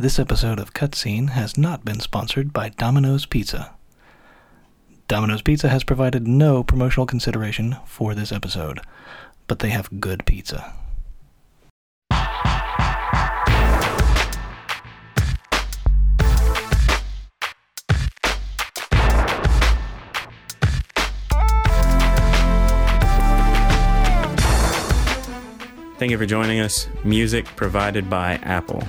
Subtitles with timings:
[0.00, 3.74] This episode of Cutscene has not been sponsored by Domino's Pizza.
[5.08, 8.80] Domino's Pizza has provided no promotional consideration for this episode,
[9.48, 10.72] but they have good pizza.
[25.98, 26.86] Thank you for joining us.
[27.02, 28.84] Music provided by Apple.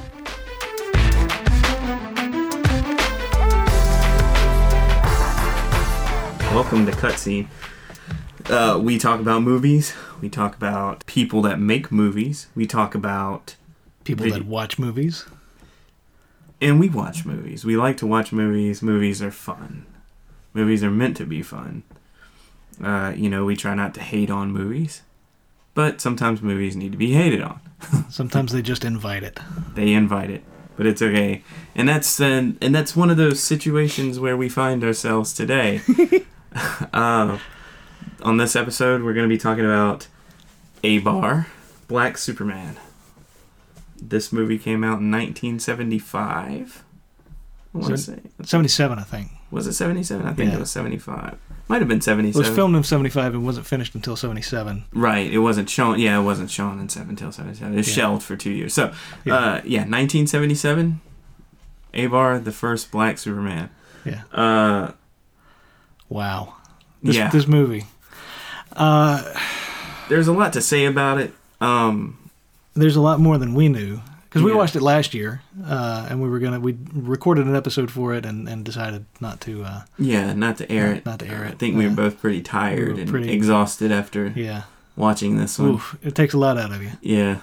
[6.54, 7.48] Welcome to Cutscene.
[8.50, 9.94] Uh, we talk about movies.
[10.21, 12.48] We talk about people that make movies.
[12.56, 13.56] We talk about,
[14.04, 15.25] People Video- that watch movies.
[16.62, 17.64] and we watch movies.
[17.66, 18.82] We like to watch movies.
[18.82, 19.86] Movies are fun.
[20.54, 21.84] Movies are meant to be fun.
[22.84, 25.02] Uh, you know, we try not to hate on movies,
[25.75, 27.60] but sometimes movies need to be hated on.
[28.10, 29.39] Sometimes they just invite it.
[29.75, 30.44] they invite it
[30.75, 31.44] but it's okay
[31.75, 35.81] and that's uh, and that's one of those situations where we find ourselves today
[36.94, 37.38] uh,
[38.23, 40.08] on this episode we're going to be talking about
[40.83, 41.45] Abar
[41.88, 42.78] black superman
[44.02, 46.83] this movie came out in 1975
[47.73, 49.30] I want to say 77, I think.
[49.52, 50.58] was it 77 i think Yeah.
[50.58, 52.41] it was 75 might have been 77.
[52.41, 54.86] It was filmed in 75 and wasn't finished until 77.
[54.91, 56.00] Right, it wasn't shown.
[56.00, 57.75] Yeah, it wasn't shown in seven till seventy seven.
[57.75, 57.94] It was Yeah.
[57.94, 58.73] shelved for two years.
[58.73, 58.91] So,
[59.23, 59.36] Yeah.
[59.36, 61.00] uh, yeah, nineteen seventy seven.
[61.94, 63.69] Abar, the first Black Superman.
[64.03, 64.23] Yeah.
[64.34, 64.94] Uh,
[66.09, 66.55] Wow.
[67.03, 67.29] This, yeah.
[67.29, 67.85] This movie.
[68.75, 69.23] Uh,
[70.09, 71.33] There's a lot to say about it.
[71.61, 72.17] Um,
[72.75, 74.57] there's a lot more than we knew because we Yeah.
[74.57, 78.25] watched it last year, uh, and we were gonna we recorded an episode for it
[78.25, 79.63] and, and decided not to.
[79.63, 81.05] Uh, yeah, not to air Not- it.
[81.05, 81.47] not to air it.
[81.49, 84.63] I think we were Uh, both pretty tired were and pretty- exhausted after yeah.
[84.95, 85.69] watching this one.
[85.75, 85.95] Oof.
[86.01, 86.91] It takes a lot out of you.
[87.01, 87.38] Yeah.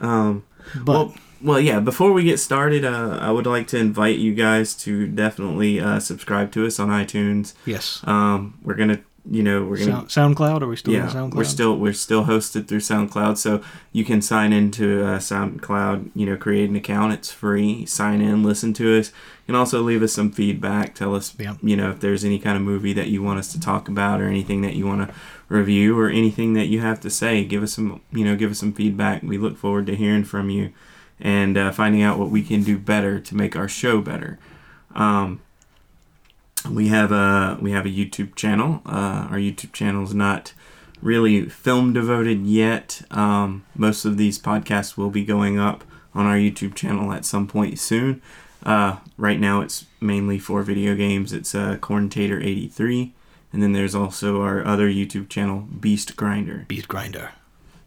[0.00, 0.42] Um,
[0.76, 1.80] But well, well, yeah.
[1.80, 5.98] Before we get started, uh, I would like to invite you guys to definitely uh,
[6.00, 7.54] subscribe to us on iTunes.
[7.66, 8.00] yes.
[8.04, 10.62] Um, we're gonna, you know, we're gonna Sound, SoundCloud.
[10.62, 11.34] Are we still yeah, on SoundCloud?
[11.34, 16.10] we're still we're still hosted through SoundCloud, so you can sign into uh, SoundCloud.
[16.14, 17.12] You know, create an account.
[17.12, 17.86] It's free.
[17.86, 20.94] Sign in, listen to us, You can also leave us some feedback.
[20.94, 21.54] Tell us, Yeah.
[21.62, 24.20] you know, if there's any kind of movie that you want us to talk about,
[24.20, 25.14] or anything that you want to
[25.48, 27.44] review, or anything that you have to say.
[27.44, 29.22] Give us some, you know, give us some feedback.
[29.22, 30.70] We look forward to hearing from you
[31.20, 34.38] and uh, finding out what we can do better to make our show better.
[34.94, 35.40] Um,
[36.70, 38.82] we have a we have a YouTube channel.
[38.86, 40.52] Uh, our YouTube channel is not
[41.00, 43.02] really film devoted yet.
[43.10, 45.84] Um, most of these podcasts will be going up
[46.14, 48.22] on our YouTube channel at some point soon.
[48.64, 51.32] Uh, right now, it's mainly for video games.
[51.32, 53.12] It's uh, Corntator eighty three,
[53.52, 56.64] and then there's also our other YouTube channel, Beast Grinder.
[56.68, 57.32] Beast Grinder.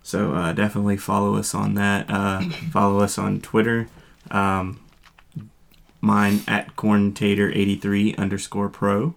[0.06, 2.06] So uh, definitely follow us on that.
[2.12, 3.88] Uh, follow us on Twitter.
[4.30, 4.80] Um,
[6.00, 9.16] mine at corntator83 underscore pro.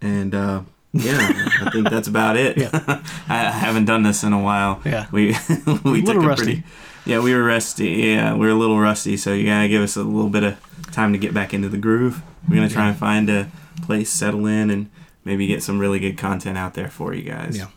[0.00, 0.62] And uh,
[0.92, 1.16] yeah,
[1.60, 2.58] I think that's about it.
[2.58, 2.70] Yeah.
[3.28, 4.82] I haven't done this in a while.
[4.84, 5.06] Yeah.
[5.12, 5.26] We
[5.84, 6.44] we took a rusty.
[6.44, 6.64] pretty.
[7.06, 7.88] Yeah, we were rusty.
[7.88, 9.16] Yeah, we were a little rusty.
[9.16, 10.58] So you gotta give us a little bit of
[10.90, 12.20] time to get back into the groove.
[12.48, 13.48] We're gonna try and find a
[13.82, 14.90] place, settle in, and
[15.24, 17.56] maybe get some really good content out there for you guys.
[17.56, 17.68] Yeah.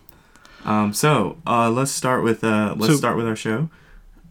[0.65, 3.69] Um, so uh, let's start with uh, let's So- start with our show.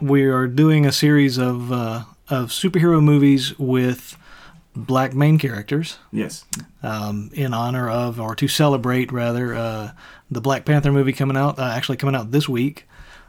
[0.01, 4.17] We are doing a series of uh, of superhero movies with
[4.75, 5.99] black main characters.
[6.13, 6.45] Yes.
[6.83, 9.93] um, in honor of, or to celebrate rather, uh,
[10.31, 12.89] the Black Panther movie coming out, uh, actually coming out this week.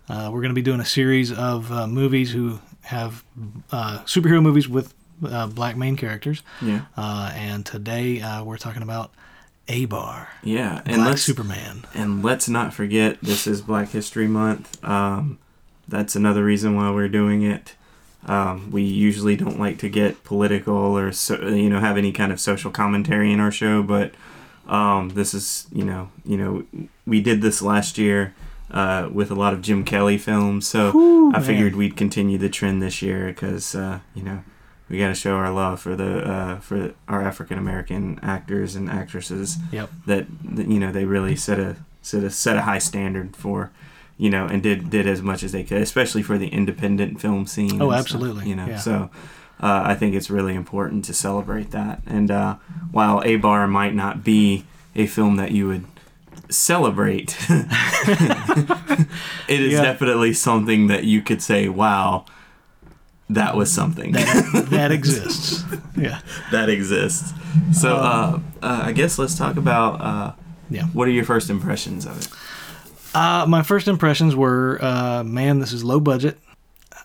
[0.09, 3.23] Uh, we're going to be doing a series of uh, movies who have
[3.71, 4.93] uh, superhero movies with
[5.25, 6.41] uh, black main characters.
[6.63, 6.81] Yeah.
[6.97, 9.13] Uh, and today uh, we're talking about
[9.67, 10.81] Abar, Yeah.
[10.85, 11.85] And Black let's Superman.
[11.95, 14.83] and let's not forget this is Black History Month.
[14.85, 15.39] Um,
[15.87, 17.75] that's another reason why we're doing it.
[18.27, 22.31] Um, we usually don't like to get political or so, you know have any kind
[22.31, 24.13] of social commentary in our show, but
[24.67, 26.65] um, this is you know you know
[27.05, 28.33] we did this last year
[28.71, 31.43] uh, with a lot of Jim Kelly films, so Whew, I man.
[31.43, 34.43] figured we'd continue the trend this year because uh, you know
[34.89, 38.89] we got to show our love for the uh, for our African American actors and
[38.89, 39.89] actresses Yep.
[40.05, 43.71] that, that you know they really set a set a set a high standard for
[44.17, 47.45] you know and did did as much as they could especially for the independent film
[47.47, 48.77] scene Oh, and stuff, absolutely, you know yeah.
[48.77, 49.09] so
[49.59, 52.55] uh, I think it's really important to celebrate that and uh,
[52.91, 54.65] while Abar might not be
[54.95, 55.85] a film that you would
[56.49, 57.35] celebrate
[59.47, 59.81] it is Yeah.
[59.81, 62.25] definitely something that you could say wow
[63.29, 65.63] that was something That, that exists.
[65.97, 66.19] Yeah.
[66.51, 67.33] that exists
[67.73, 70.33] so uh, uh, I guess let's talk about uh,
[70.69, 70.83] Yeah.
[70.93, 72.27] what are your first impressions of it
[73.15, 76.37] Uh, my first impressions were, uh, man, this is low budget.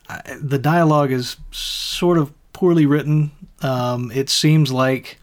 [0.09, 3.31] I, the dialogue is sort of poorly written.
[3.63, 5.21] Um, it seems like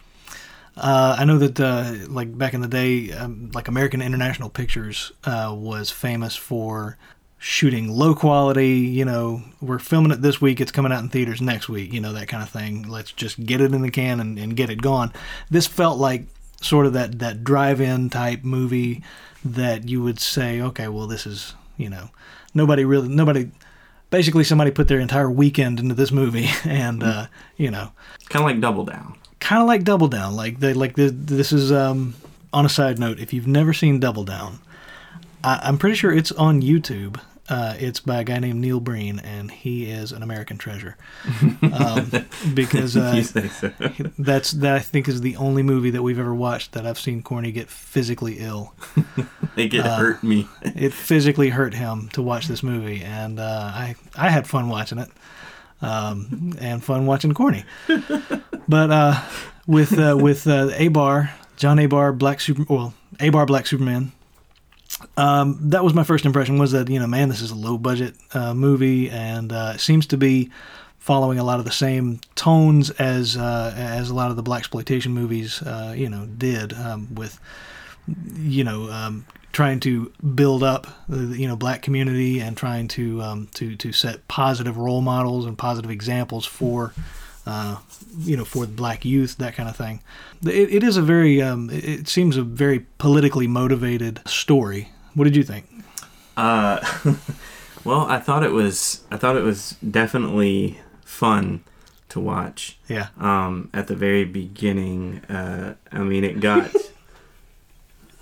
[0.78, 5.12] uh, I know that uh, like back in the day, um, like American International Pictures
[5.26, 6.96] uh, was famous for
[7.40, 8.78] shooting low quality.
[8.80, 11.94] You know, we're filming it this week; it's coming out in theaters next week.
[11.94, 12.84] You know that kind of thing.
[12.88, 15.12] Let's just get it in the can and, and get it gone.
[15.50, 16.26] This felt like
[16.62, 19.04] sort of that that drive-in type movie
[19.46, 22.10] that you would say, okay, well, this is you know,
[22.54, 23.52] nobody really nobody.
[24.10, 27.92] Basically, somebody put their entire weekend into this movie, and uh, you know,
[28.30, 29.16] Kind of like Double Down.
[29.40, 30.36] kind of like Double Down.
[30.36, 32.16] Like they like the, this is um,
[32.54, 33.20] on a side note.
[33.20, 34.60] If you've never seen Double Down,
[35.44, 37.20] I, I'm pretty sure it's on YouTube.
[37.50, 40.98] Uh, it's by a guy named Neil Breen, and he is an American treasure.
[41.62, 42.12] Um,
[42.54, 43.72] because uh, so.
[44.20, 47.22] that's that I think is the only movie that we've ever watched that I've seen
[47.22, 48.74] Corny get physically ill.
[49.56, 50.48] Get uh, hurt me.
[50.62, 55.00] It physically hurt him to watch this movie, and uh, I I had fun watching
[55.00, 55.10] it,
[55.82, 57.66] um, and fun watching Corny.
[58.68, 59.22] But uh,
[59.66, 64.12] with uh, with uh, Abar, John Abar, Black Super, well, Abar Black Superman.
[65.16, 66.58] Um, that was my first impression.
[66.58, 69.80] Was that you know, man, this is a low budget uh, movie, and uh, it
[69.80, 70.50] seems to be
[70.98, 74.60] following a lot of the same tones as uh, as a lot of the black
[74.60, 77.40] exploitation movies, uh, you know, did um, with
[78.36, 83.22] you know um, trying to build up the you know black community and trying to
[83.22, 86.94] um, to to set positive role models and positive examples for
[87.48, 87.78] uh,
[88.20, 90.02] you know for the black youth that kind of thing.
[90.44, 94.90] It, it is a very um, it seems a very politically motivated story.
[95.14, 95.66] What did you think?
[96.36, 96.80] Uh,
[97.84, 99.04] well, I thought it was.
[99.12, 101.64] I thought it was definitely fun
[102.10, 102.78] to watch.
[102.88, 106.74] Yeah, Um, at the very beginning, uh, I mean, it got.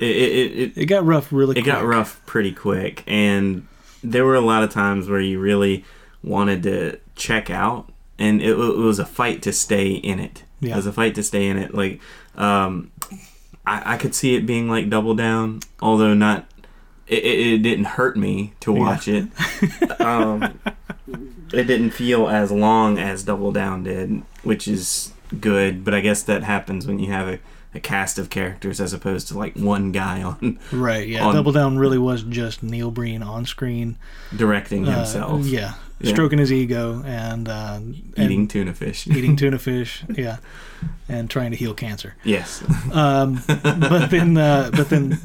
[0.00, 1.58] it, it, it got rough really.
[1.58, 3.66] it got rough pretty quick and
[4.02, 5.84] there were a lot of times where you really
[6.22, 10.76] wanted to check out and it, it was a fight to stay in it it
[10.76, 12.00] was a fight to stay in it like
[12.36, 12.90] um
[13.66, 16.46] i, I could see it being like double down although not
[17.06, 19.28] it, it, it didn't hurt me to watch it
[20.00, 20.58] um
[21.52, 26.22] it didn't feel as long as double down did which is good but i guess
[26.22, 27.38] that happens when you have a,
[27.74, 31.08] a cast of characters as opposed to like one guy on Right.
[31.08, 31.26] Yeah.
[31.26, 33.96] on- Double Down really was just Neil Breen on screen.
[34.36, 36.10] directing uh, himself, yeah, Yeah.
[36.12, 39.06] Stroking his ego and uh, and eating tuna fish.
[39.06, 40.04] eating tuna fish.
[40.08, 40.38] Yeah,
[41.08, 42.14] and trying to heal cancer.
[42.24, 42.62] yes,
[42.92, 45.18] Um, but then, uh, but then,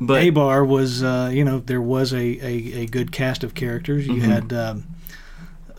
[0.00, 4.06] but Abar was, uh, you know, there was a, a, a good cast of characters.
[4.06, 4.20] You Mhm.
[4.22, 4.84] had, um,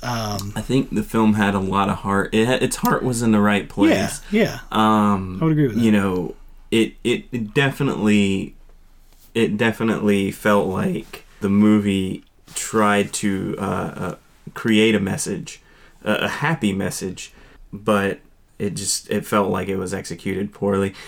[0.03, 2.29] um, I think the film had a lot of heart.
[2.33, 4.21] It had, its heart was in the right yeah, place.
[4.29, 5.81] yeah, Um, I would agree with that.
[5.83, 6.35] You know,
[6.69, 8.55] it, it it definitely
[9.33, 12.23] it definitely felt like the movie
[12.57, 14.15] tried to uh, uh,
[14.53, 15.61] create a message,
[16.03, 17.31] a, a happy message,
[17.71, 18.19] but
[18.59, 20.93] it just it felt like it was executed poorly.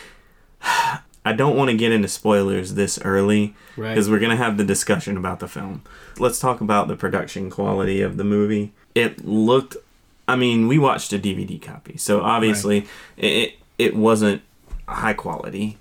[1.25, 3.89] I don't want to get into spoilers this early right.
[3.89, 5.83] because we're gonna have the discussion about the film.
[6.17, 8.71] Let's talk about the production quality of the movie.
[8.95, 9.75] It looked,
[10.27, 12.87] I mean, we watched a DVD copy, so obviously
[13.17, 14.41] it it wasn't
[14.87, 15.77] high quality.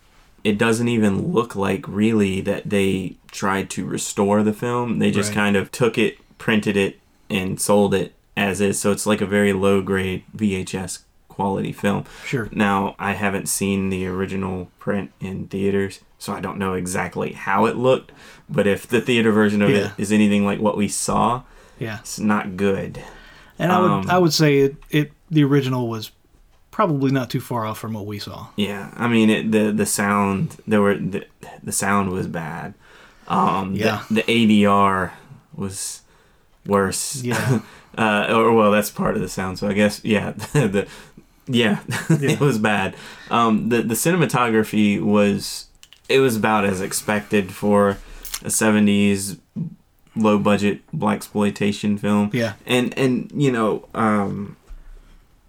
[0.49, 4.99] It doesn't even look like really that they tried to restore the film.
[4.99, 5.35] They just Right.
[5.43, 6.99] kind of took it, printed it,
[7.29, 8.79] and sold it as is.
[8.81, 12.05] So it's like a very low grade VHS quality film.
[12.25, 12.49] Sure.
[12.51, 17.67] Now, I haven't seen the original print in theaters, so I don't know exactly how
[17.67, 18.11] it looked.
[18.49, 19.77] But if the theater version of Yeah.
[19.77, 21.43] it is anything like what we saw,
[21.79, 21.99] Yeah.
[22.01, 23.01] it's not good.
[23.59, 26.11] And I would, Um, I would say it, it, the original was
[26.79, 28.47] probably not too far off from what we saw.
[28.55, 31.27] Yeah, I mean it, the the sound there were the,
[31.61, 32.75] the sound was bad.
[33.27, 34.05] Um, Yeah.
[34.09, 35.11] The, the ADR
[35.57, 36.03] was
[36.65, 37.21] worse.
[37.25, 37.63] Yeah.
[37.99, 39.59] uh, or well, that's part of the sound.
[39.59, 40.87] So I guess yeah, the
[41.49, 41.81] yeah,
[42.11, 42.31] Yeah.
[42.35, 42.95] it was bad.
[43.29, 45.67] Um, the the cinematography was
[46.09, 47.99] it was about as expected for
[48.43, 49.41] a '70s
[50.15, 52.31] low budget black exploitation film.
[52.33, 52.53] Yeah.
[52.67, 54.55] And and you know um,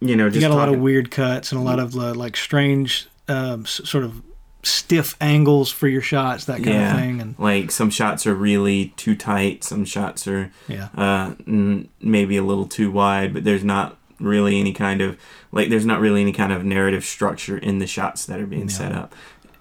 [0.02, 2.14] you know You just got a lot of weird cuts and a lot of uh,
[2.14, 4.22] like strange, um, s- sort of
[4.64, 6.94] stiff angles for your shots, that kind Yeah.
[6.94, 7.22] of thing.
[7.22, 12.36] And like some shots are really too tight some shots are yeah, uh, n- maybe
[12.38, 15.18] a little too wide but there's not really any kind of
[15.54, 18.68] like there's not really any kind of narrative structure in the shots that are being
[18.68, 19.16] set up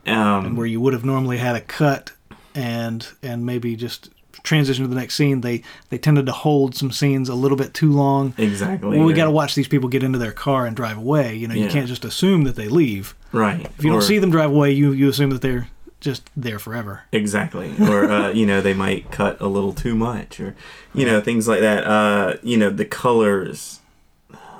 [0.04, 2.10] and um, where you would have normally had a cut
[2.56, 4.10] and and maybe just
[4.42, 7.74] transition to the next scene, they they tended to hold some scenes a little bit
[7.74, 8.34] too long.
[8.38, 10.96] exactly Well, we or- got to watch these people get into their car and drive
[10.98, 11.34] away.
[11.34, 13.14] You know, you can't just assume that they leave.
[13.32, 15.68] right If you don't see them drive away, you you assume that they're
[16.00, 17.02] just there forever.
[17.10, 17.74] Exactly.
[17.80, 20.54] Or, uh, you know, they might cut a little too much or,
[20.94, 21.84] you know, things like that.
[21.84, 23.80] Uh, you know, the colors.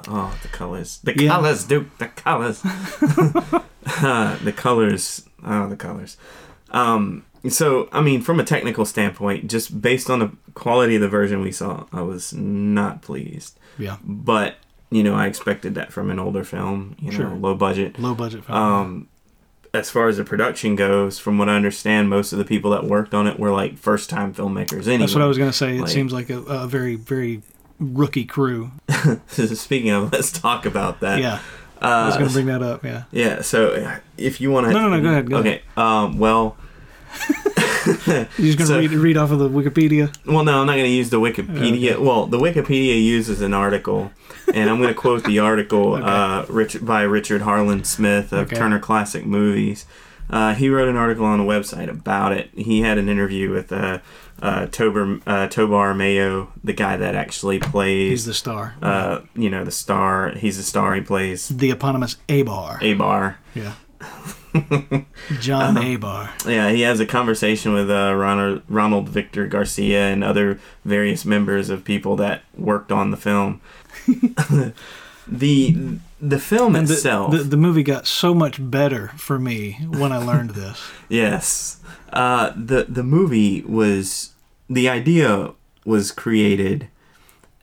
[0.08, 0.98] Oh, the colors.
[1.04, 1.30] The Yeah.
[1.30, 1.96] colors, Duke.
[1.98, 2.60] The colors.
[4.02, 5.22] uh, the colors.
[5.44, 6.16] Oh, the colors.
[6.70, 11.08] Um, so, I mean, from a technical standpoint, just based on the quality of the
[11.08, 13.58] version we saw, I was not pleased.
[13.78, 14.56] Yeah, But,
[14.90, 17.28] you know, I expected that from an older film, you know, Sure.
[17.30, 17.98] low budget.
[17.98, 18.58] low budget film.
[18.58, 19.08] Um,
[19.74, 22.84] as far as the production goes, from what I understand, most of the people that
[22.84, 24.86] worked on it were like first time filmmakers.
[24.86, 25.76] Anyway, That's what I was gonna say.
[25.76, 27.42] It like- seems like a, a very very
[27.78, 28.70] rookie crew.
[29.28, 31.20] Speaking of, let's talk about that.
[31.20, 31.40] Yeah,
[31.82, 32.82] I was Uh, gonna bring that up.
[32.84, 33.02] Yeah.
[33.12, 33.42] yeah.
[33.42, 35.62] So uh, if you want to, No, no, no, go ahead, go okay.
[35.76, 36.18] Um.
[36.18, 36.56] Well.
[38.06, 40.14] You're just gonna So- read read off of the Wikipedia.
[40.26, 41.92] Well, no, I'm not going to use the Wikipedia.
[41.94, 42.02] Okay.
[42.02, 44.10] Well, the Wikipedia uses an article,
[44.52, 46.04] and I'm going to quote the article Okay.
[46.04, 48.56] uh, Rich, by Richard Harland Smith of Okay.
[48.56, 49.86] Turner Classic Movies.
[50.30, 52.50] Uh, he wrote an article on the website about it.
[52.54, 54.00] He had an interview with uh,
[54.42, 58.10] uh, Tober, uh, Tobar Mayo, the guy that actually plays.
[58.10, 58.74] He's the star.
[58.82, 60.30] uh, you know, the star.
[60.36, 60.94] He's the star.
[60.94, 62.78] He plays the eponymous Abar.
[62.80, 63.36] Abar.
[63.54, 63.72] yeah.
[65.40, 65.80] John Uh-huh.
[65.86, 66.48] Abar.
[66.50, 71.68] Yeah, he has a conversation with uh, Ronald, Ronald Victor Garcia and other various members
[71.70, 73.60] of people that worked on the film.
[75.28, 79.72] the the film And the, itself, the, the movie got so much better for me
[79.88, 80.80] when I learned this.
[81.08, 81.80] yes,
[82.12, 84.32] uh, the the movie was
[84.68, 85.52] the idea
[85.84, 86.88] was created,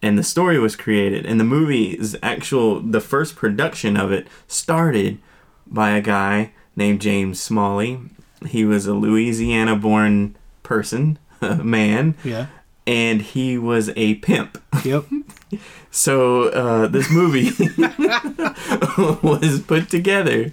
[0.01, 5.17] and the story was created, and the movie's actual the first production of it started
[5.67, 7.99] by a guy named James Smalley.
[8.47, 12.47] He was a Louisiana-born person, man, Yeah.
[12.85, 14.61] and he was a pimp.
[14.83, 15.05] Yep.
[15.91, 17.51] So uh, this movie
[19.23, 20.51] was put together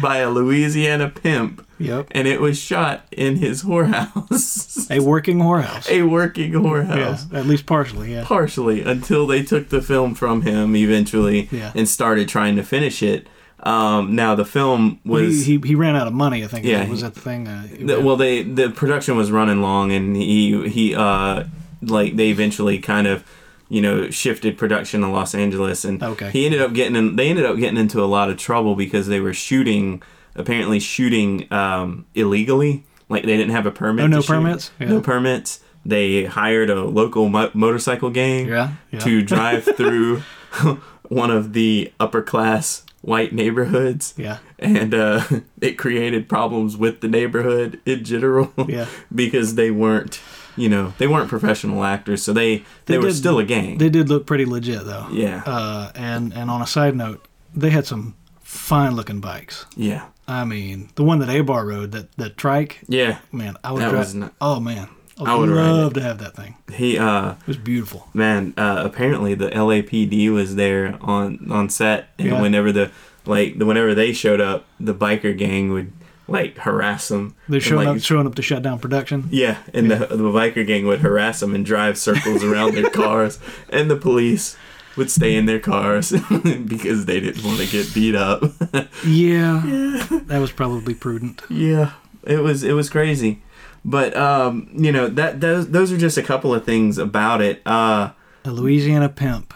[0.00, 2.08] by a Louisiana pimp, Yep.
[2.10, 5.88] and it was shot in his whorehouse, A working whorehouse.
[5.88, 6.58] a working yeah.
[6.58, 7.32] whorehouse.
[7.32, 8.12] At least partially.
[8.14, 8.24] Yeah.
[8.24, 11.70] Partially until they took the film from him eventually Yeah.
[11.76, 13.28] and started trying to finish it.
[13.62, 16.42] Um, now the film was he, he he ran out of money.
[16.44, 16.64] I think.
[16.64, 17.46] Yeah, Was that the thing?
[17.46, 21.44] Uh, The- well they the production was running long and he he uh
[21.82, 23.22] like they eventually kind of
[23.68, 26.30] you know shifted production to Los Angeles and Okay.
[26.30, 29.06] he ended up getting in, they ended up getting into a lot of trouble because
[29.08, 30.02] they were shooting
[30.34, 34.28] apparently shooting um illegally like they didn't have a permit Oh, no shoot.
[34.28, 34.70] permits?
[34.80, 34.88] Yeah.
[34.88, 38.72] no permits they hired a local mo- motorcycle gang yeah.
[38.90, 39.00] Yeah.
[39.00, 40.22] to drive through
[41.08, 44.38] one of the upper class white neighborhoods yeah.
[44.58, 45.22] and uh,
[45.60, 48.86] it created problems with the neighborhood in general Yeah.
[49.14, 50.20] because they weren't
[50.56, 53.78] you know they weren't professional actors so they they, They were did- still a gang
[53.78, 55.06] They did look pretty legit though.
[55.12, 59.64] yeah Uh, and and on a side note, they had some fine looking bikes.
[59.76, 63.82] yeah I mean, the one that Abar rode, that that trike, yeah man, I would
[63.82, 64.04] That drive.
[64.06, 64.88] was not- oh man,
[65.26, 66.56] I would, love to have that thing.
[66.72, 68.08] he uh It was beautiful.
[68.14, 72.40] man uh apparently the LAPD was there on on set and Yeah.
[72.40, 72.90] whenever the
[73.26, 75.92] like the whenever they showed up the biker gang would
[76.28, 79.28] like harass them They're And, showing like, up, showing up to shut down production.
[79.30, 83.40] Yeah, and The, the biker gang would harass them and drive circles around their cars,
[83.68, 84.56] and the police
[84.96, 86.12] would stay in their cars
[86.66, 88.42] because they didn't want to get beat up.
[89.04, 91.42] yeah, Yeah, that was probably prudent.
[91.50, 91.92] yeah,
[92.24, 93.42] it was it was crazy,
[93.84, 97.62] but um, you know that those those are just a couple of things about it.
[97.66, 98.10] Uh,
[98.44, 99.54] A Louisiana pimp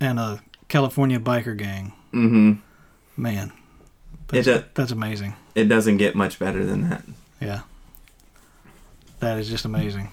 [0.00, 1.92] and a California biker gang.
[2.10, 2.52] hmm
[3.16, 3.52] Man,
[4.28, 5.34] that's, do- that's amazing.
[5.54, 7.02] It doesn't get much better than that.
[7.40, 7.60] Yeah,
[9.20, 10.08] that is just amazing.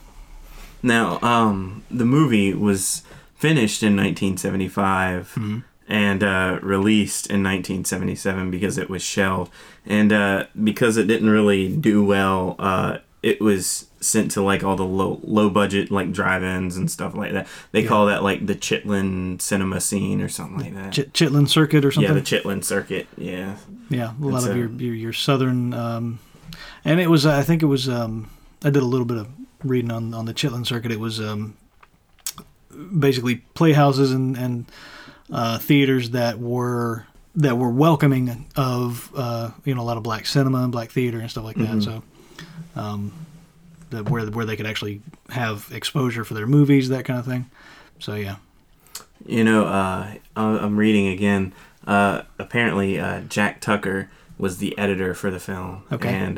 [0.84, 3.03] Now, um, the movie was
[3.36, 5.63] finished in 1975 Mhm.
[5.88, 9.51] and uh, released in 1977 because it was shelved,
[9.86, 14.78] and uh, because it didn't really do well, uh, it was sent to like all
[14.78, 17.48] the low low budget like drive-ins and stuff like that.
[17.74, 17.88] They Yeah.
[17.90, 20.94] call that like the Chitlin cinema scene or something like that.
[20.94, 22.10] Ch- Chitlin Circuit or something.
[22.14, 23.08] yeah, the Chitlin circuit.
[23.18, 23.56] Yeah,
[23.90, 26.20] Yeah, a lot of your, your your southern, um,
[26.86, 28.30] and it was I think it was um,
[28.64, 29.28] I did a little bit of
[29.64, 30.92] reading on on the Chitlin circuit.
[30.94, 31.56] It was um,
[32.98, 34.66] basically playhouses and and
[35.32, 40.26] uh, theaters that were that were welcoming of uh, you know a lot of black
[40.26, 41.68] cinema and black theater and stuff like that.
[41.68, 41.84] Mhm.
[41.84, 42.04] So.
[42.75, 43.12] Um,
[43.89, 47.50] that where where they could actually have exposure for their movies, that kind of thing.
[48.00, 48.36] So yeah,
[49.25, 51.53] You know, uh, I'm reading again.
[51.88, 56.08] Uh, apparently, uh, Jack Tucker was the editor for the film, Okay.
[56.10, 56.38] and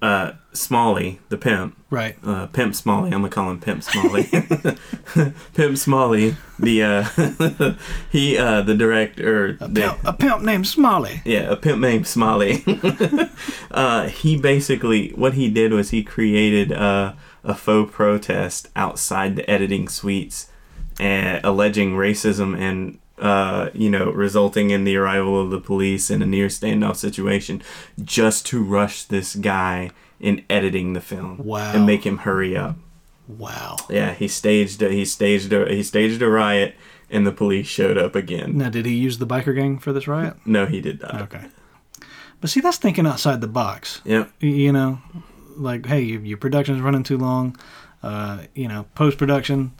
[0.00, 2.16] uh, Smalley, the pimp, Right.
[2.24, 3.06] uh, Pimp Smalley.
[3.12, 4.24] I'm gonna call him Pimp Smalley.
[5.54, 7.74] Pimp Smalley, the uh,
[8.10, 11.22] he uh, the director, A the, pimp, a pimp named Smalley.
[11.24, 12.64] yeah, a pimp named Smalley.
[13.70, 17.14] uh, he basically what he did was he created uh,
[17.44, 20.48] a faux protest outside the editing suites,
[21.00, 26.22] and alleging racism and uh, you know resulting in the arrival of the police in
[26.22, 27.62] a near standoff situation,
[28.02, 31.72] just to rush this guy in editing the film Wow.
[31.74, 32.76] and make him hurry up.
[33.28, 33.76] Wow.
[33.90, 36.74] Yeah, he staged a, he staged a, he staged a riot,
[37.10, 38.56] and the police showed up again.
[38.56, 40.34] Now, did he use the biker gang for this riot?
[40.46, 41.22] No, he did not.
[41.22, 41.46] Okay.
[42.40, 44.00] But see, that's thinking outside the box.
[44.04, 44.30] Yep.
[44.40, 45.00] You know,
[45.56, 47.56] like, hey, your, your production's running too long.
[48.02, 49.72] Uh, you know, post production,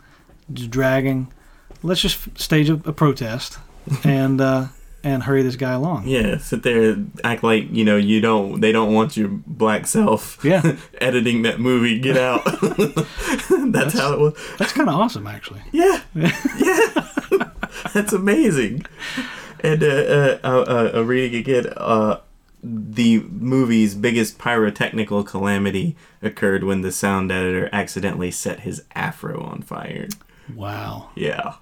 [0.53, 1.33] just dragging.
[1.83, 3.59] Let's just stage a, a protest
[4.05, 4.69] and uh,
[5.05, 6.07] and hurry this guy along.
[6.07, 8.61] Yeah, sit there, act like you know you don't.
[8.61, 10.43] They don't want your black self.
[10.45, 10.77] Yeah.
[11.01, 11.99] editing that movie.
[11.99, 12.45] Get out.
[13.71, 14.35] That's, how it was.
[14.59, 15.61] That's kind of awesome, actually.
[15.73, 17.51] Yeah, yeah.
[17.93, 18.87] That's amazing.
[19.61, 22.21] And uh, uh, uh, uh, uh, reading again, uh,
[22.63, 29.63] the movie's biggest pyrotechnical calamity occurred when the sound editor accidentally set his afro on
[29.63, 30.09] fire.
[30.55, 31.11] Wow.
[31.15, 31.55] Yeah,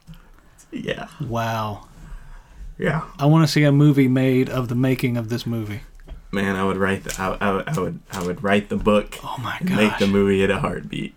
[0.85, 1.87] yeah, Wow.
[2.79, 3.03] yeah.
[3.19, 5.81] I want to see a movie made of the making of this movie.
[6.33, 7.15] Man, I would write the.
[7.21, 8.01] I, I, I would.
[8.13, 9.17] I would write the book.
[9.23, 9.77] Oh my gosh.
[9.77, 11.15] Make the movie at a heartbeat.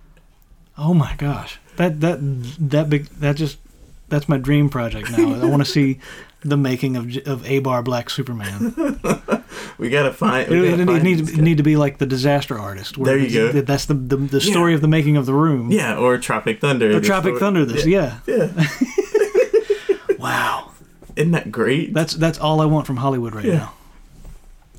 [0.78, 1.60] Oh my gosh.
[1.78, 3.58] That that that big that just
[4.08, 5.34] that's my dream project now.
[5.42, 6.00] I want to see
[6.42, 8.74] the making of of Abar Black Superman.
[9.78, 10.52] We gotta find.
[10.52, 13.02] It, We gotta it find need to need to be like the disaster artist.
[13.02, 13.62] There you go.
[13.62, 15.72] That's the the, the story of the making of the room.
[15.72, 16.96] Yeah, or Tropic Thunder.
[16.96, 17.66] Or Tropic story- Thunder.
[17.66, 17.86] This.
[17.86, 18.20] Yeah.
[18.28, 18.52] Yeah.
[20.20, 20.72] Wow.
[21.16, 21.94] Isn't that great?
[21.94, 23.54] That's that's all I want from Hollywood right Yeah.
[23.58, 23.74] now.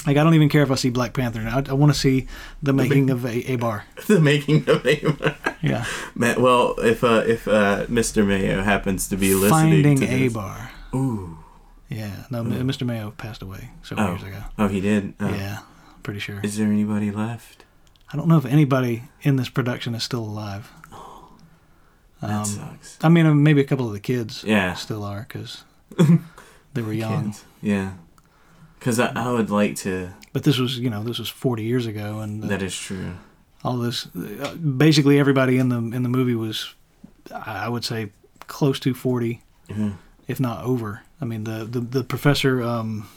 [0.07, 1.41] Like I don't even care if I see Black Panther.
[1.41, 1.59] Now.
[1.59, 2.27] I, I want to see
[2.63, 3.85] the making of a, a bar.
[4.07, 5.37] the making of a bar.
[5.63, 5.85] Yeah.
[6.15, 8.27] Man, well, if uh, if uh, Mr.
[8.27, 10.71] Mayo happens to be listening Finding to this, Abar.
[10.95, 11.39] ooh,
[11.89, 12.25] Yeah.
[12.31, 12.87] No, Mr.
[12.87, 14.43] Mayo passed away several oh, years ago.
[14.59, 15.15] oh, he did.
[15.21, 15.29] Oh.
[15.29, 15.59] Yeah.
[16.03, 16.41] Pretty sure.
[16.43, 17.65] Is there anybody left?
[18.13, 20.73] I don't know if anybody in this production is still alive.
[22.21, 22.99] That Um, sucks.
[23.03, 24.75] I mean, maybe a couple of the kids Yeah.
[24.75, 25.65] still are because
[26.75, 27.27] they were young.
[27.33, 27.45] Kids.
[27.63, 27.93] Yeah.
[28.79, 30.11] Because I, I would like to.
[30.33, 33.13] But this was, you know, this was 40 years ago, and uh, That is true.
[33.65, 36.75] all this, uh, basically everybody in the in the movie was,
[37.35, 38.11] I would say,
[38.47, 39.91] close to 40, Yeah.
[40.29, 41.03] if not over.
[41.21, 43.09] I mean, the the, the professor um,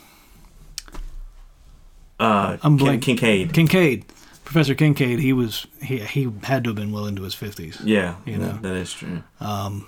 [2.20, 3.54] Uh, I'm Kin- Kincaid.
[3.54, 4.06] Kincaid,
[4.54, 7.82] Professor Kincaid, he was he he had to have been well into his 50s.
[7.84, 8.70] yeah, You that- know.
[8.70, 9.24] that is true.
[9.40, 9.88] Um,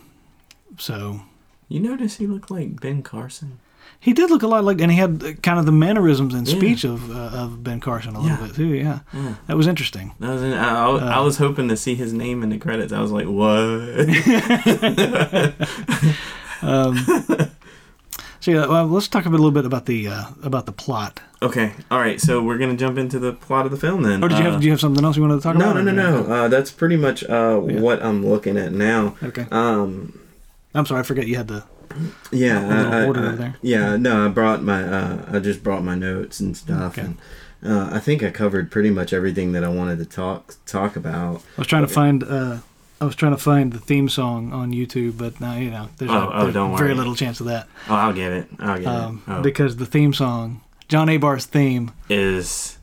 [0.80, 1.21] so
[1.69, 3.60] You notice he looked like Ben Carson.
[3.99, 6.56] He did look a lot like, and he had kind of the mannerisms and Yeah.
[6.58, 8.45] speech of uh, of Ben Carson a little Yeah.
[8.47, 8.73] bit too.
[8.73, 9.36] Yeah, Yeah.
[9.47, 10.13] that was interesting.
[10.19, 10.41] That was.
[10.43, 12.91] I, I, I Uh, was hoping to see his name in the credits.
[12.91, 13.56] I was like, what?
[16.71, 16.95] Um,
[18.46, 21.20] so yeah, well, let's talk a little bit about the uh, about the plot.
[21.42, 21.74] okay.
[21.90, 22.22] All right.
[22.22, 24.24] So we're gonna jump into the plot of the film then.
[24.24, 25.72] Or did you Uh, have did you have something else you wanted to talk no,
[25.72, 25.84] about?
[25.84, 26.34] no, no, or- no.
[26.34, 27.80] Uh, that's pretty much uh, Yeah.
[27.80, 29.16] what I'm looking at now.
[29.24, 30.18] Okay, Um,
[30.76, 31.64] I'm sorry, I forget you had the.
[32.32, 32.60] yeah,
[32.92, 33.56] I- I- order I- over there.
[33.64, 33.96] yeah.
[33.98, 34.84] No, I brought my.
[34.84, 37.08] Uh, I just brought my notes and stuff, Okay.
[37.08, 37.18] and
[37.66, 41.42] uh, I think I covered pretty much everything that I wanted to talk talk about.
[41.58, 42.24] I was trying to find.
[42.24, 42.58] Uh,
[43.06, 46.10] I was trying to find the theme song on YouTube, but now you know there's,
[46.10, 48.48] Oh, no- oh, there's very little chance of that Oh, I'll get it.
[48.58, 49.32] I'll get um, it.
[49.32, 52.80] Oh, because the theme song, John Abar's theme, is